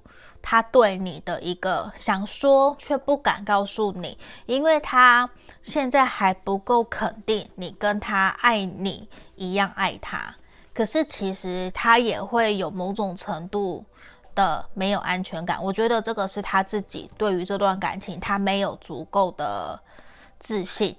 [0.50, 5.28] 他对你的一个想说却不敢告诉你，因为他
[5.60, 9.06] 现在还不够肯定你跟他爱你
[9.36, 10.34] 一样爱他。
[10.72, 13.84] 可是其实他也会有某种程度
[14.34, 15.62] 的没有安全感。
[15.62, 19.78] 我觉得这个是他自己对于这段感情他没有足够的
[20.38, 20.96] 自信。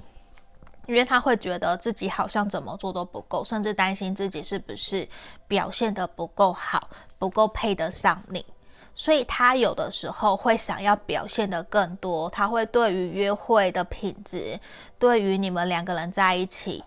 [0.86, 5.10] 因为他会觉得自己好像怎么做都不够，甚至担心自己是不是
[5.48, 8.46] 表现得不够好，不够配得上你，
[8.94, 12.30] 所以他有的时候会想要表现得更多。
[12.30, 14.60] 他会对于约会的品质，
[14.98, 16.84] 对于你们两个人在一起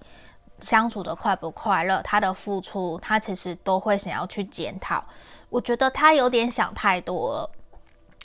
[0.60, 5.04] 相处的快不快乐，他的付出，他其实都会想要去检讨。
[5.48, 7.50] 我觉得他有点想太多了，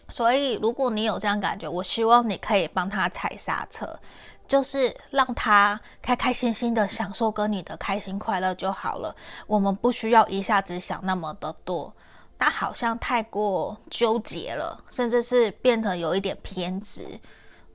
[0.10, 3.98] 所以如果你有这样感觉，我希望你可以帮他踩刹车。
[4.48, 9.14] 就是让他开开心心的享受跟你的开心快乐就好了。
[9.46, 11.94] 我们不需要一下子想那么的多，
[12.38, 17.20] 他好像太过纠结了，甚至是变得有一点偏执。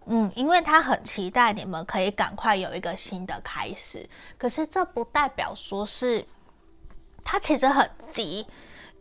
[0.07, 6.25] 嗯，因为他很期待你们可以赶快有一个新的开始，可是这不代表说是
[7.23, 8.47] 他其实很急，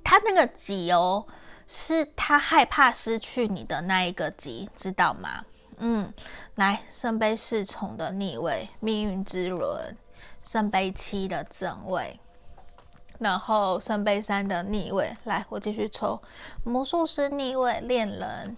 [0.04, 1.26] 他那个急哦，
[1.68, 5.44] 是他害怕失去你的那一个急，知道吗？
[5.78, 6.14] 嗯。
[6.56, 9.96] 来，圣杯侍从的逆位，命运之轮；
[10.46, 12.20] 圣杯七的正位，
[13.22, 15.14] 然后圣杯三的逆位。
[15.24, 16.22] 来，我继续抽。
[16.66, 18.58] 魔术师逆位，恋人。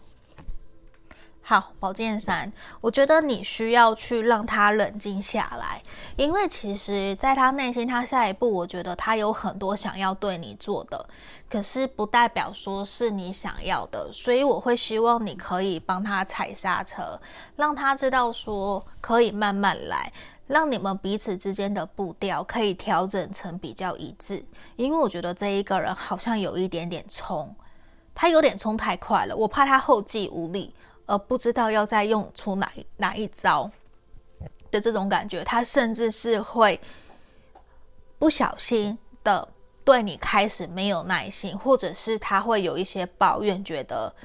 [1.46, 5.84] 好，宝剑三，我觉得你需要去让他冷静下来，
[6.16, 11.06] 因为其实在他内心，他下一步，我觉得他有很多想要对你做的，
[11.50, 17.20] 可是不代表说是你想要的，所以我会希望你可以帮他踩刹车，
[17.58, 20.14] 让他知道说可以慢慢来，
[20.48, 24.44] 让你们彼此之间的步调可以调整成比较一致，
[24.76, 27.56] 因为我觉得这一个人好像有一点点冲，
[28.14, 30.74] 他有点冲太快了，我怕他后继无力。
[31.06, 33.70] 而不知道要再用出哪哪一招
[34.72, 36.80] 的这种感觉，他甚至是会
[38.18, 39.46] 不小心的
[39.84, 44.16] 对你开始没有耐心，或者是他会有一些抱怨，觉得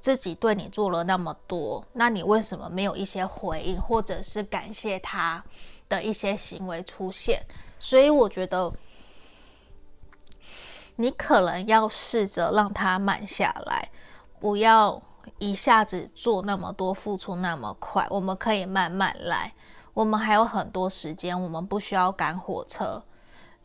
[0.00, 5.44] 自己对你做了那么多，那你为什么没有一些回应，或者是感谢他
[5.88, 7.42] 的一些行为出现？
[7.78, 8.72] 所以我觉得
[10.96, 13.90] 你可能要试着让他慢下来，
[14.40, 15.02] 不要。
[15.38, 19.52] 一下子做那么多，付出那么快，我们可以慢慢来。
[19.92, 23.04] 我们还有很多时间，我们不需要赶火车。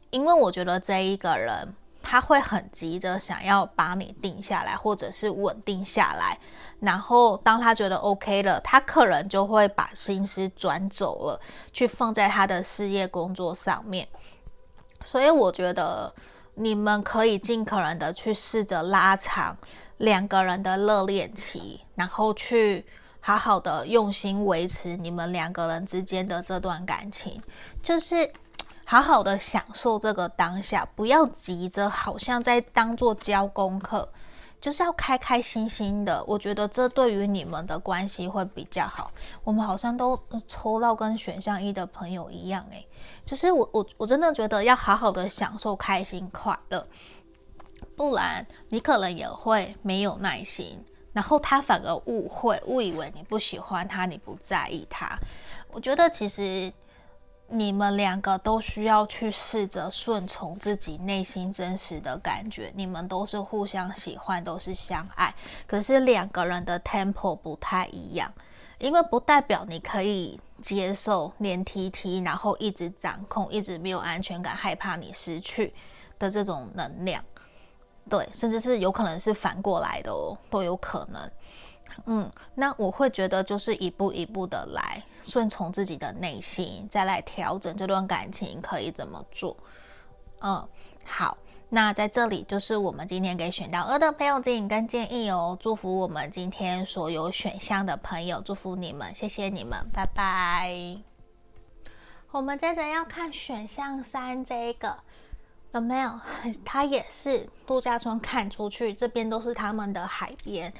[0.09, 6.37] 因为我觉得这一个人他会很急着想要把你定下来，或者是稳定下来。
[6.81, 11.39] 然后当他觉得 OK 了，他可能就会把心思转走了，
[11.71, 14.07] 去放在他的事业工作上面。
[15.03, 16.13] 所以我觉得
[16.55, 19.57] 你们可以尽可能的去试着拉长。
[19.97, 22.83] 两个人的热恋期，然后去
[23.21, 27.41] 好好的用心维持你们两个人之间的这段感情，
[27.81, 28.29] 就是
[28.93, 34.07] 好好的享受这个当下，不要急着好像在当做交功课，
[34.61, 36.23] 就是要开开心心的。
[36.27, 39.11] 我觉得这对于你们的关系会比较好。
[39.43, 40.15] 我们好像都
[40.47, 42.87] 抽到跟选项一的朋友一样，诶，
[43.25, 46.87] 就是我我我真的觉得要好好的享受开心快乐。
[47.95, 50.79] 不然你可能也会没有耐心，
[51.13, 55.17] 然后他反而误会，误以为你不喜欢他，你不在意他。
[55.71, 56.71] 我觉得其实
[57.55, 62.73] 你们两个都需要去试着顺从自己内心真实的感觉。
[62.75, 65.31] 你们都是互相喜欢，都是相爱，
[65.67, 68.33] 可是两个人的 tempo 不太一样，
[68.79, 75.71] 因为不代表你可以接受黏 T T，然后一直掌控，一直没有安全感，害怕你失去
[76.17, 77.23] 的这种能量。
[78.09, 81.31] 对，甚至是有可能是反过来的哦，都有可能。
[82.05, 89.55] 嗯，那我会觉得就是一步一步的来，顺从自己的内心，再来调整这段感情可以怎么做。
[90.41, 90.67] 嗯，
[91.05, 91.37] 好，
[91.69, 100.97] 那在这里就是我们今天给选到二的朋友指引跟建议哦，祝福我们今天所有选项的朋友，祝福你们，谢谢你们，拜拜。
[102.31, 104.95] 我们接着要看选项三这一个。
[105.73, 106.19] 有没有？
[106.63, 110.71] 它也是度假村，看出去这边都是他们的海边，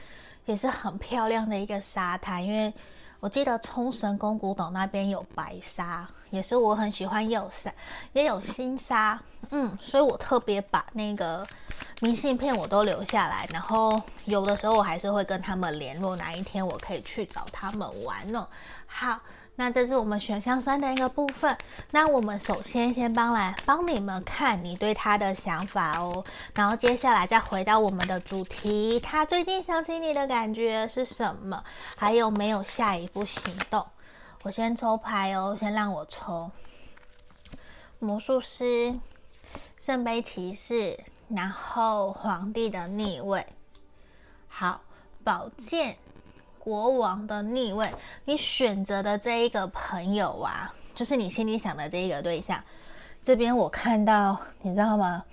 [0.46, 2.44] 也是很漂亮的一个沙滩。
[2.44, 2.74] 因为
[3.20, 7.72] 我记得冲绳宫古董那边有白沙，也是我很喜欢，也有沙，
[8.14, 9.20] 也有新沙。
[9.50, 11.48] 嗯，所以我特别把那个
[12.02, 18.48] 明信片我都留下来，然后有的时候我还是会跟他们联络，哪一天我可以去找他们玩呢？
[18.88, 19.20] 好。
[19.56, 21.56] 那这是我们选项三的一个部分。
[21.92, 26.24] 那我们首先先帮来帮你们看你对他的想法哦，
[26.56, 31.64] 然后接下来再回到我们的主题，他最近想起你的感觉是什么？
[31.96, 33.86] 还有没有下一步行动？
[34.42, 36.52] 我先抽牌哦，先让我抽
[38.00, 39.00] 魔术师、
[39.80, 43.46] 圣杯骑士，然后皇帝的逆位，
[44.48, 44.82] 好，
[45.24, 45.96] 宝剑。
[46.64, 47.94] 国王的逆位，
[48.24, 52.64] 你选择的这一个朋友啊，就是你心里想的这一个对象。
[53.22, 55.26] 这边我看到，你知道吗？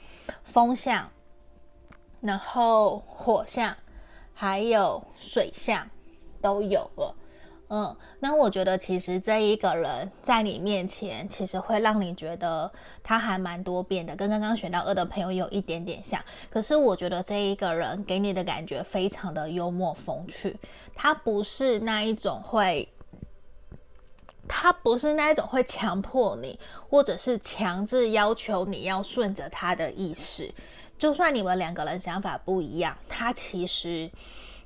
[0.43, 1.09] 风象，
[2.21, 3.77] 然后火象，
[4.35, 5.89] 还有水象
[6.43, 7.15] 都有了。
[7.73, 12.69] 嗯，那我觉得其实这一个人在你面前，其实会让你觉得
[13.01, 16.21] 他还蛮多变的，跟刚刚选到二的朋友有一点点像。
[16.51, 20.57] 可是我觉得这一个人给你的感觉非常的幽默风趣，
[20.97, 22.89] 他不是那一种会，
[24.49, 26.59] 他不是那一种会强迫你，
[26.89, 30.53] 或者是强制要求你要顺着他的意思。
[30.99, 34.11] 就算你们两个人想法不一样，他其实。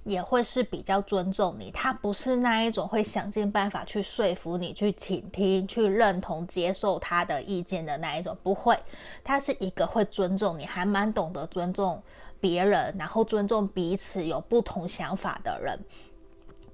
[0.05, 8.79] 也会是比较尊重你，他不是那一种会想尽办法去说服你、去倾听、去认同、接受他的意见的那一种，不会。
[9.25, 12.03] 他是一个会尊重你，还蛮懂得尊重
[12.39, 15.79] 别人，然后尊重彼此有不同想法的人。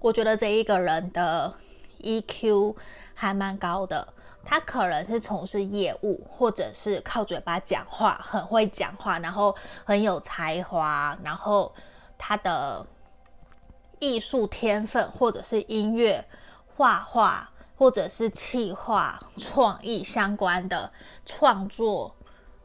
[0.00, 1.54] 我觉得这一个人的
[2.00, 2.74] EQ
[3.14, 4.12] 还蛮高的，
[4.44, 9.54] 他可能是从事业务，或者是靠嘴巴讲话，很会讲话，然后
[9.84, 11.72] 很有才华，然后
[12.18, 12.84] 他的。
[14.00, 16.26] 艺术天分，或者是音乐、
[16.74, 20.90] 画画，或者是企划、创意相关的
[21.24, 22.14] 创作，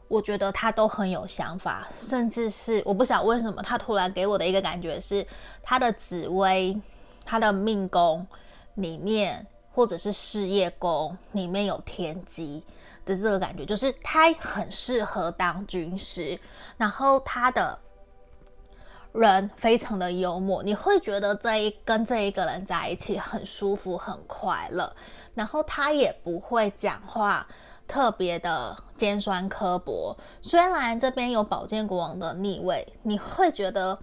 [0.08, 1.86] 我觉得他都很有想法。
[1.96, 5.26] 甚至是我不晓得为什么，他突然给我的一个感觉是，
[5.62, 6.80] 他的紫薇、
[7.24, 8.26] 他的命宫
[8.74, 12.64] 里面，或者是事业宫里面有天机
[13.04, 16.38] 的这个感觉，就是他很适合当军师，
[16.78, 17.78] 然后他的。
[19.16, 24.92] 人非常的幽默，你会觉得这一跟这一个人在一起很舒服、很快乐。
[25.34, 27.46] 然后他也不会讲话
[27.88, 30.16] 特别的尖酸刻薄。
[30.40, 33.98] 虽然这边有宝剑国王的逆位，你会觉得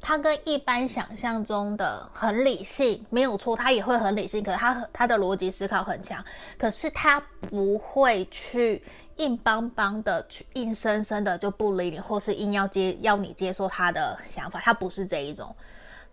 [0.00, 6.22] 他跟一般想象中的很理性没有错，他也会很理性，可是他他的逻辑思考很强，
[6.58, 8.82] 可是他不会去。
[9.16, 15.54] 硬邦邦的去，硬生生的就不理你，或是硬要接要你接受他的想法，他不是这一种，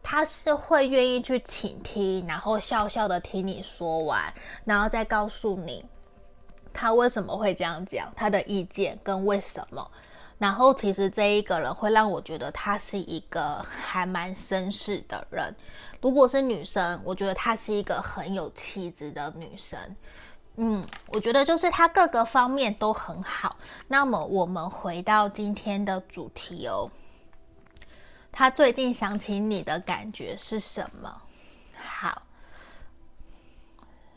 [0.01, 4.33] 他是会愿意去倾听，然后笑笑的听你说完，
[4.65, 5.85] 然后再告诉你
[6.73, 9.85] 他为什么会这样讲，他的意见跟为什么。
[10.39, 15.55] 然后其实这一个人会让我觉得他是一个还蛮绅士的人，
[16.01, 19.79] 如果是女生，我觉得她是一个很有气质的女生。
[20.55, 23.55] 嗯，我觉得就是他各个方面都很好。
[23.87, 26.91] 那么我们回到今天的主题哦，
[28.31, 31.21] 他最近想起你的感觉是什么？
[31.75, 32.21] 好，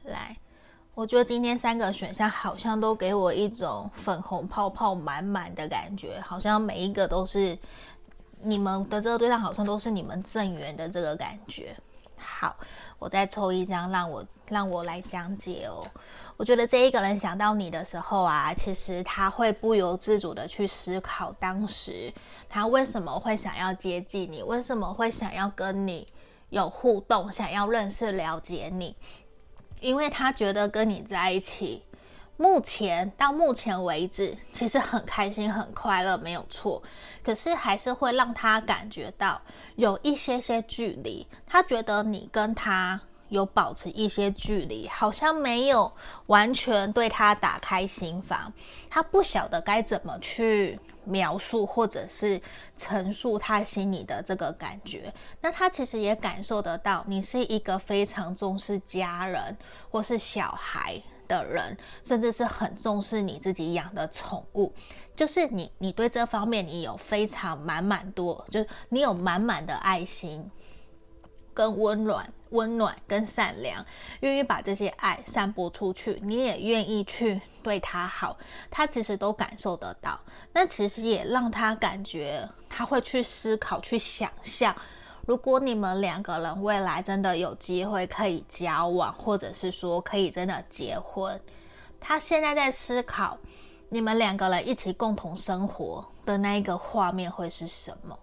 [0.04, 0.36] 来，
[0.94, 7.58] 我觉得今天三个选项好像都给我一种粉红泡泡满满的感觉，好像每一个都是
[8.42, 11.74] 你们的这个对象，好像都是你们正缘的这个感觉。
[12.38, 12.54] 好，
[12.98, 15.82] 我再抽一张，让我让我来讲解哦。
[16.36, 22.12] 我觉得这一个人想到你的时候啊，其实他会不由自主的去思考当时
[22.46, 26.06] 他为什么会想要接近你，为什么会想要跟你
[26.50, 28.94] 有互动，想要认识了解你，
[29.80, 31.84] 因为他觉得跟你在一起，
[32.36, 36.82] 目前到目前为止其实很开心很快乐，没有错，
[37.22, 39.40] 可是还是会让他感觉到
[39.76, 43.00] 有一些些距离，他觉得你跟他。
[43.28, 45.92] 有保持一些距离，好像没有
[46.26, 48.52] 完全对他打开心房，
[48.88, 52.40] 他不晓得该怎么去描述或者是
[52.76, 55.12] 陈述他心里的这个感觉。
[55.40, 59.56] 那他其实也感受得到，你是一个非常重视家人
[59.90, 64.72] 或是小孩的人，甚至是很重视你自己养的宠物，
[65.14, 70.50] 就是你，你对这方面你有非常满满多，就是你有满满的爱心。
[71.54, 73.82] 跟温暖、温暖跟善良，
[74.20, 78.36] 愿意把这些爱散播出去，你也愿意去对他好，
[78.70, 80.20] 他其实都感受得到。
[80.52, 84.76] 那其实也让他感觉，他会去思考、去想象，
[85.26, 91.38] 如果你们两个人未来真的有机会可以交往，或者是说可以真的结婚，
[92.00, 93.36] 他现在在思考，
[93.88, 98.16] 你们两个人一起共同生活的那一个画面会是什么？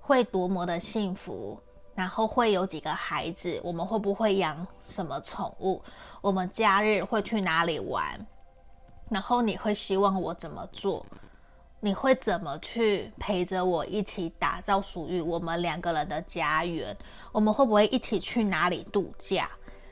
[0.00, 1.60] 会多么的幸福？
[1.94, 3.60] 然后会有几个孩子？
[3.62, 5.82] 我们会不会养什么宠物？
[6.22, 8.26] 我们假日会去哪里玩？
[9.10, 11.04] 然后你会希望我怎么做？
[11.80, 16.96] 你会怎么去陪着我一起打造属于我们两个人的家园？
[17.30, 19.48] 我们会不会一起去哪里度假？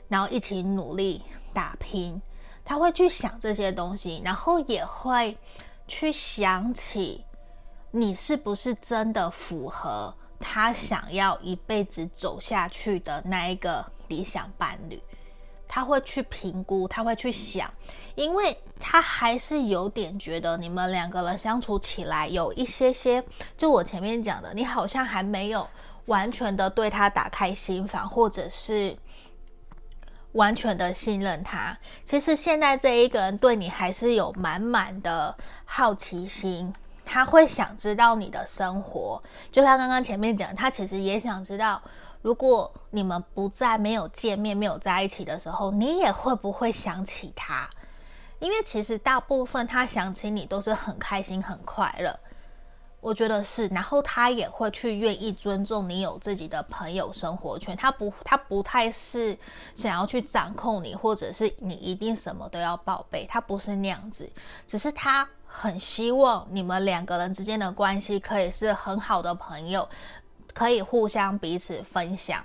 [0.09, 1.21] 然后一起努力
[1.53, 2.21] 打拼？
[2.65, 5.37] 他会去想这些东西，然后也会
[5.87, 7.23] 去想起
[7.91, 10.13] 你是不是真的符合。
[10.39, 15.01] 他想要一辈子走下去的那一个理想伴侣，
[15.67, 17.69] 他会去评估，他会去想，
[18.15, 23.23] 因为他还是有点觉得你们两个人相处起来有一些些，
[23.57, 25.67] 就我前面讲的，你好像还没有
[26.05, 28.97] 完全的对他打开心房，或者是
[30.31, 31.77] 完全的信任他。
[32.05, 36.73] 其实现在这一个人对你还是有满满的好奇心，
[37.05, 41.81] 他会想知道你的生活，就像刚刚前面讲，他其实也想知道。
[42.21, 47.69] 如果你们不在、没有见面、没有在一起的时候，你也会不会想起他？
[48.39, 52.19] 因为其实大部分他想起你都是很开心、很快乐，
[53.01, 53.65] 我觉得是。
[53.69, 59.35] 然后他也会去愿意尊重你有自己的朋友生活圈，他不，他不太是
[59.73, 64.29] 想要去掌控你，或者是你一定什么都要报备，他不是那样子。
[64.67, 69.87] 只是他很希望你们两个人之间的关系可以是很好的朋友。
[70.57, 72.43] 可以互相彼此分享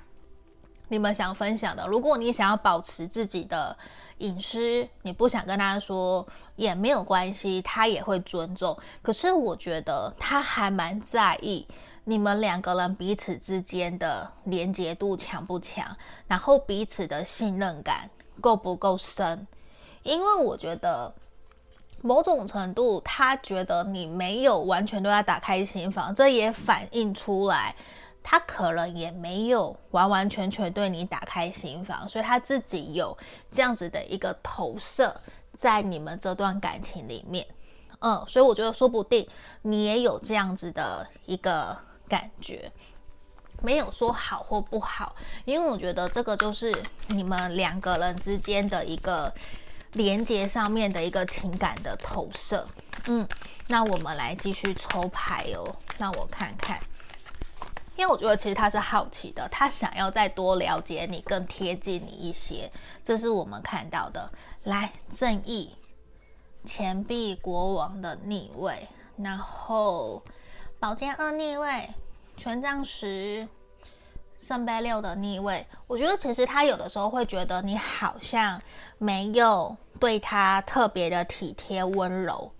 [0.88, 1.86] 你们想分享的。
[1.86, 3.74] 如果你想要保持自己的
[4.18, 8.78] 隐私，你不想跟他说也没有关系，他也会尊重。
[9.00, 11.66] 可是我觉得他还蛮在意
[12.04, 15.96] 你们两个人彼此之间的连结度强不强，
[16.26, 18.10] 然后彼此的信任感
[18.42, 19.46] 够不够深。
[20.02, 21.10] 因为我觉得
[22.02, 27.74] 某种程度，他觉得你没有完全对他打开心房，这也反映出来。
[28.22, 33.16] 他可能也没有完完全全对你打开心房，所以他自己有
[33.50, 35.14] 这样子的一个投射
[35.52, 37.46] 在你们这段感情里面，
[37.98, 39.28] 嗯，所以我觉得说不定
[39.62, 41.76] 你也有这样子的一个
[42.08, 42.70] 感觉，
[43.60, 45.14] 没有说好或不好，
[45.44, 46.74] 因为我觉得这个就是
[47.08, 49.32] 你们两个人之间的一个
[49.92, 52.66] 连接上面的一个情感的投射，
[53.08, 53.28] 嗯，
[53.66, 56.80] 那我们来继续抽牌哦，让我看看。
[57.96, 62.70] 因为我觉得其实他是好奇的，他想要再多了解你，更贴近你一些，
[63.04, 64.30] 这是我们看到的。
[64.64, 65.76] 来，正义，
[66.64, 70.22] 钱币国王的逆位，然后
[70.80, 71.90] 宝剑二逆位，
[72.36, 73.46] 权杖十，
[74.38, 75.66] 圣杯六的逆位。
[75.86, 78.60] 我觉得其实他有的时候会觉得你好像
[78.98, 82.50] 没有对他特别的体贴温柔，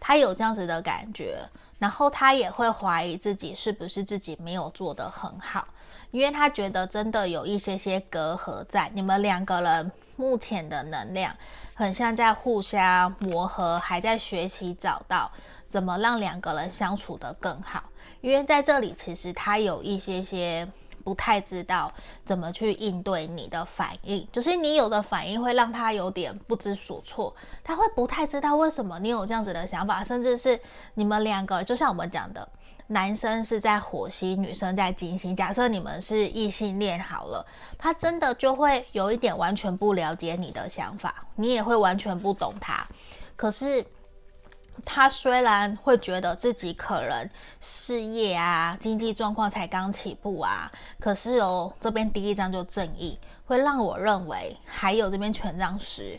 [0.00, 1.38] 他有这样子的感觉。
[1.78, 5.66] 然后他也会怀疑自己是不是自己没有做得很好，
[6.10, 8.90] 因为他觉得真的有一些些隔阂在。
[8.94, 11.34] 你们两个人目前的能量
[11.74, 15.30] 很像在互相磨合，还在学习找到
[15.66, 17.82] 怎么让两个人相处得更好。
[18.20, 20.68] 因为在这里其实他有一些些。
[21.08, 21.90] 不太知道
[22.22, 27.34] 怎么去应对你的反应，就是你有的反应会让他有点不知所措，
[27.64, 30.60] 他会不太知道为什么你有这样子的想法，甚至是
[30.92, 32.46] 你们两个，就像我们讲的，
[32.88, 35.34] 男生是在火星，女生在金星。
[35.34, 37.46] 假设你们是异性恋好了，
[37.78, 42.86] 他真的就会有一点完全不了解你的想法，你也会完全不懂他，
[43.34, 43.82] 可是。
[44.90, 47.28] 他虽然会觉得自己可能
[47.60, 56.18] 事业啊、经济状况才刚起步啊，可是哦，这边第一张就正义，会让我认为还有这边权杖十，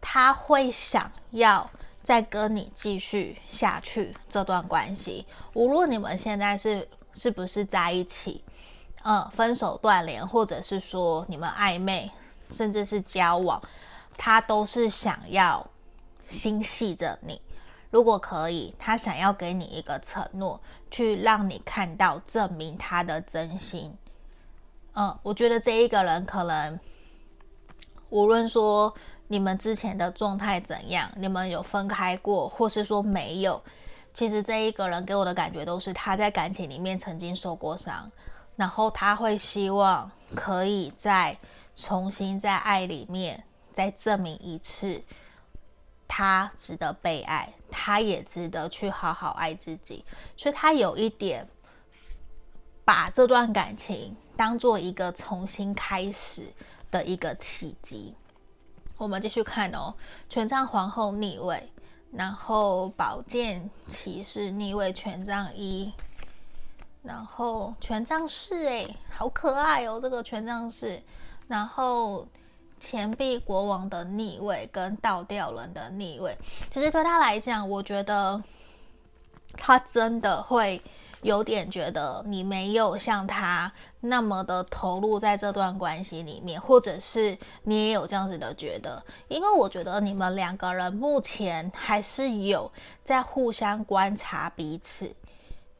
[0.00, 1.68] 他会想要
[2.00, 8.44] 再跟你继续下去这段关系，无论你们现在是是不是在一起，
[9.02, 12.08] 嗯，分手断联，或者是说你们暧昧，
[12.48, 13.60] 甚至是交往，
[14.16, 15.68] 他都是想要
[16.28, 17.40] 心系着你。
[17.90, 20.60] 如果可以，他想要给你一个承诺，
[20.90, 23.96] 去让你看到证明他的真心。
[24.94, 26.78] 嗯，我觉得这一个人可能，
[28.10, 28.92] 无论说
[29.28, 33.62] 你们之前的状态怎样，你们有分开过，或是说没有，
[34.12, 38.10] 其实这一个人给我的感觉都是他在感情里面曾经受过伤，
[38.56, 41.38] 然后他会希望可以再
[41.74, 45.02] 重新在爱里面再证明一次。
[46.18, 50.04] 他值得被爱，他也值得去好好爱自己，
[50.36, 51.46] 所以他有一点
[52.84, 56.52] 把这段感情当做一个重新开始
[56.90, 58.16] 的一个契机。
[58.96, 59.94] 我们继续看哦，
[60.28, 61.70] 权杖皇后逆位，
[62.10, 65.92] 然后宝剑骑士逆位，权杖一，
[67.04, 71.00] 然后权杖四，哎，好可爱哦，这个权杖四，
[71.46, 72.26] 然后。
[72.78, 76.36] 钱币国王的逆位跟倒吊人的逆位，
[76.70, 78.42] 其实对他来讲，我觉得
[79.56, 80.80] 他真的会
[81.22, 92.70] 有点觉得你没有像他那么的投入在这段关系里面，或者是你也有这样子的觉得，因为我觉得你们两个人目前还是有
[93.02, 95.12] 在互相观察彼此，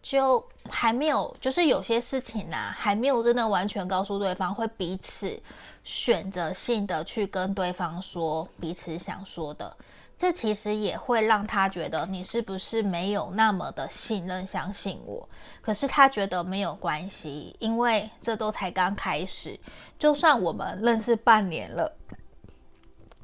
[0.02, 5.40] 就还没有，就是有些事情呢、还没有真的完全告诉对方，会彼此
[5.84, 9.76] 选择性的去跟对方说彼此想说的。
[10.16, 15.28] 这其实也会让他觉得你是不是没有那么的信任、相信我。
[15.62, 19.56] 可是他觉得没有关系，因为这都才刚开始。
[19.96, 21.96] 就算我们认识半年了、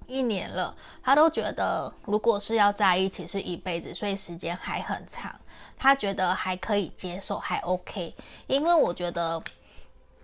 [0.06, 5.34] 一年了，他都觉得如果是要在一起是一辈子，所以时间还很长。
[5.76, 8.14] 他觉得还可以接受，还 OK。
[8.46, 9.42] 因为我觉得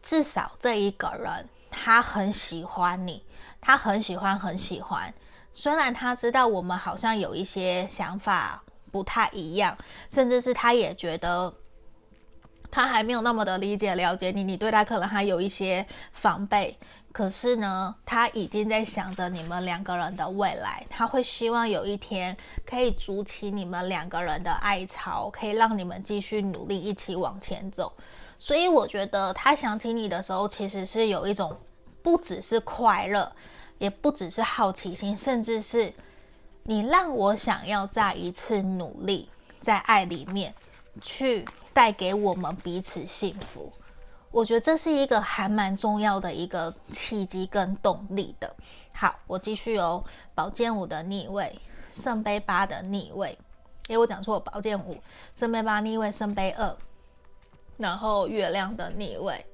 [0.00, 3.24] 至少这一个人他很喜欢你，
[3.60, 5.12] 他很喜欢，很喜欢。
[5.52, 9.76] 虽然他知道我们好像有一些想法不太一样，
[10.10, 11.52] 甚至是他也觉得
[12.70, 16.78] 他还没有那么的理解了解你，你对他可能还有一些防备。
[17.12, 27.92] 可是呢，他已经在想着你们两个人的未来，他会希望有一天可以筑起你们两个人的爱巢，可以让你们继续努力一起往前走。
[28.40, 31.56] 所以我觉得他想起你的时候，其实是有一种
[32.02, 33.30] 不只是快乐。
[33.78, 35.90] 也不只是好奇心，甚至是
[36.64, 39.26] 你让我想要再一次努力，
[39.58, 40.54] 在爱里面
[41.00, 43.72] 去带给我们彼此幸福。
[44.30, 48.54] 我觉得这是一个还蛮重要的一个契机跟动力的。
[48.92, 50.04] 好，我继续哦。
[50.34, 51.58] 宝剑五的逆位，
[51.90, 53.38] 圣杯八的逆位。
[53.88, 55.00] 诶，我讲错，宝剑五，
[55.34, 56.76] 圣杯八逆位，圣杯二，
[57.80, 59.44] 然后月亮的逆位。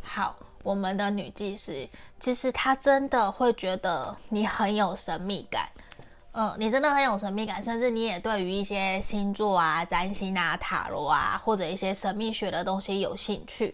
[0.00, 0.34] 好。
[0.62, 1.72] 我们的女祭司，
[2.18, 5.68] 其实她真的会觉得你很有神秘感，
[6.32, 13.72] 嗯，你真的很有神秘感，甚至你也对于一些星座啊、占星啊、塔罗啊，或者一些神秘学的东西有兴趣，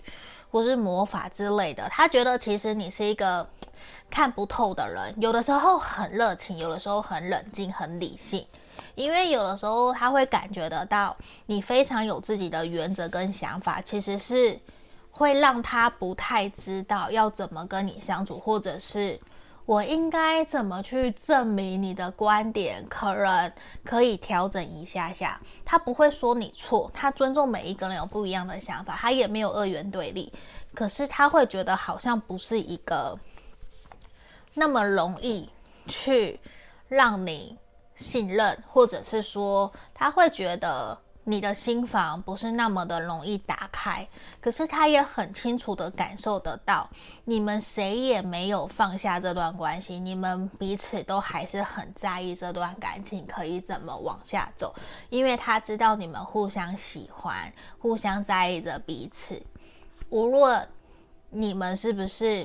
[0.51, 1.89] 或是魔法之类的。
[1.89, 3.49] 她觉得其实你是一个
[4.11, 8.47] 看不透的人，有的时候很热情，有的时候很冷静、很理性，
[8.95, 11.17] 因为有的时候他会感觉得到
[11.47, 14.59] 你非常有自己的原则跟想法，其实是。
[15.15, 19.21] 会让他不太知道要怎么跟你相处，或者是
[19.67, 23.53] 我应该怎么去证明你的观点，可能
[23.85, 25.39] 可以调整一下下。
[25.67, 30.33] 他不会说你错，他尊重每一个人有不一样的想法，他也没有二元对立。
[30.75, 33.17] 可是他会觉得好像不是一个
[34.55, 35.47] 那么容易
[35.87, 36.41] 去
[36.89, 37.59] 让你
[37.97, 40.99] 信任，或者是说他会觉得。
[41.25, 44.05] 你的心房不是那么的容易打开，
[44.41, 46.91] 可是他也很清楚的感受得到，
[47.27, 54.75] 你们谁也没有放下这段关系，你们彼此都还是很在意这段感情可以怎么往下走，
[55.11, 59.41] 因为他知道你们互相喜欢，互相在意着彼此，
[60.09, 60.69] 无论
[61.31, 62.45] 你们是不是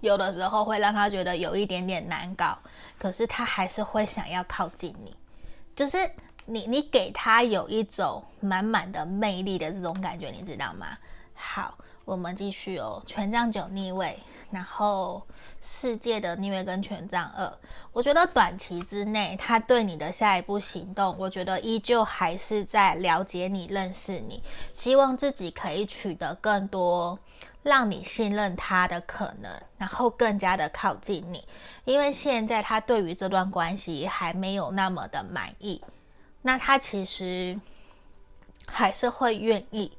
[0.00, 2.58] 有的时候会让他觉得有一点点难搞，
[3.04, 5.14] 可是他还是会想要靠近你，
[5.76, 5.98] 就是。
[6.46, 10.98] 你你给他有一种满满的魅力的这种感觉，你知道吗？
[11.32, 13.02] 好，我们继续哦。
[13.06, 14.18] 权杖九逆位，
[14.50, 15.26] 然后
[15.62, 17.50] 世界的逆位跟权杖二，
[17.94, 24.42] 我觉得短期之内他对你的下一步行动，我觉得依旧还是在了解你、认识你，
[24.74, 27.18] 希望自己可以取得更多
[27.64, 31.44] 让你信任他的可能，然后更加的靠近你，
[31.86, 35.82] 因为现在他对于这段关系还没有那么的满意。
[36.42, 37.58] 那他其实
[38.66, 39.90] 还是会愿意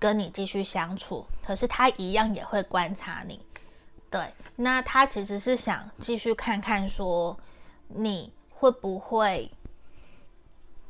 [0.00, 3.40] 跟你继续相处，可是他一样也会观察你。
[4.10, 7.38] 对，那他其实是想继续看看说
[7.86, 9.48] 你会不会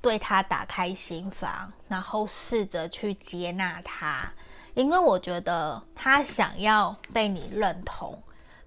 [0.01, 4.33] 对他打开心房，然后试着去接纳他，
[4.75, 8.21] 因为我觉得他想要被你认同，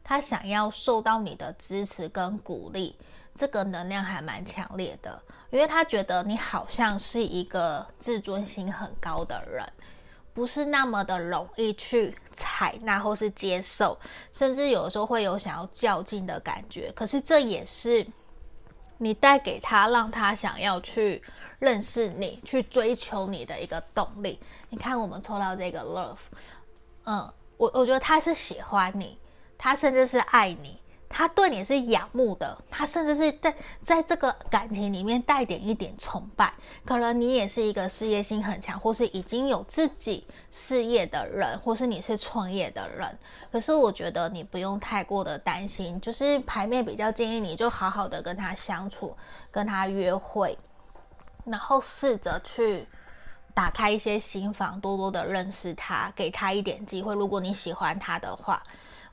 [0.03, 2.97] 他想要受到你的支持跟鼓励，
[3.35, 5.21] 这个能量还蛮强烈的。
[5.49, 9.65] 因为他觉得你好像是一个自尊心很高的人，
[10.33, 13.97] 不是那么的容易去采纳或是接受，
[14.33, 16.91] 甚至有的时候会有想要较劲的感觉。
[16.93, 18.05] 可是这也是
[18.97, 21.23] 你带给他，让他想要去
[21.59, 24.39] 认识你、去追求你的一个动力。
[24.69, 26.17] 你看，我们抽到这个 love，
[27.05, 29.17] 嗯，我我觉得他是喜欢你，
[29.57, 30.79] 他甚至是爱你。
[31.09, 36.53] 他对你是仰慕的，他甚至是在在这个感情里面带点一点崇拜。
[36.83, 43.17] 可能你也是一个事业心很强，或是已经有自己事业的人，或是你是创业的人。
[43.49, 49.15] 可是我觉得你不用太过的担心，就是牌面比较建议你就好好的跟他相处，
[49.49, 50.57] 跟他约会，
[51.47, 52.87] 然后试着去
[53.55, 57.15] 打开一些心房，多多的认识他，给他一点机会。
[57.15, 58.61] 如果你喜欢他的话。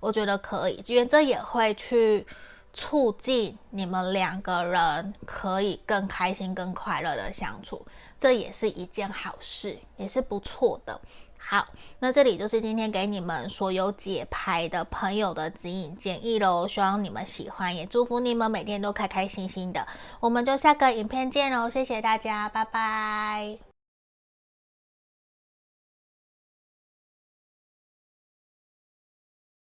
[0.01, 2.27] 我觉得可以，因为这也会去
[2.75, 7.83] 促进你们两个人可以更开心、更快乐的相处，
[8.19, 11.01] 这也是一件好事，也是不错的。
[11.47, 11.67] 好，
[11.99, 19.87] 那这里就是今天给你们所有解牌的朋友的指引建议喽，希望你们喜欢，也祝福你们每天都开开心心的。
[20.21, 23.74] 我们就下个影片见喽，谢谢大家，拜拜。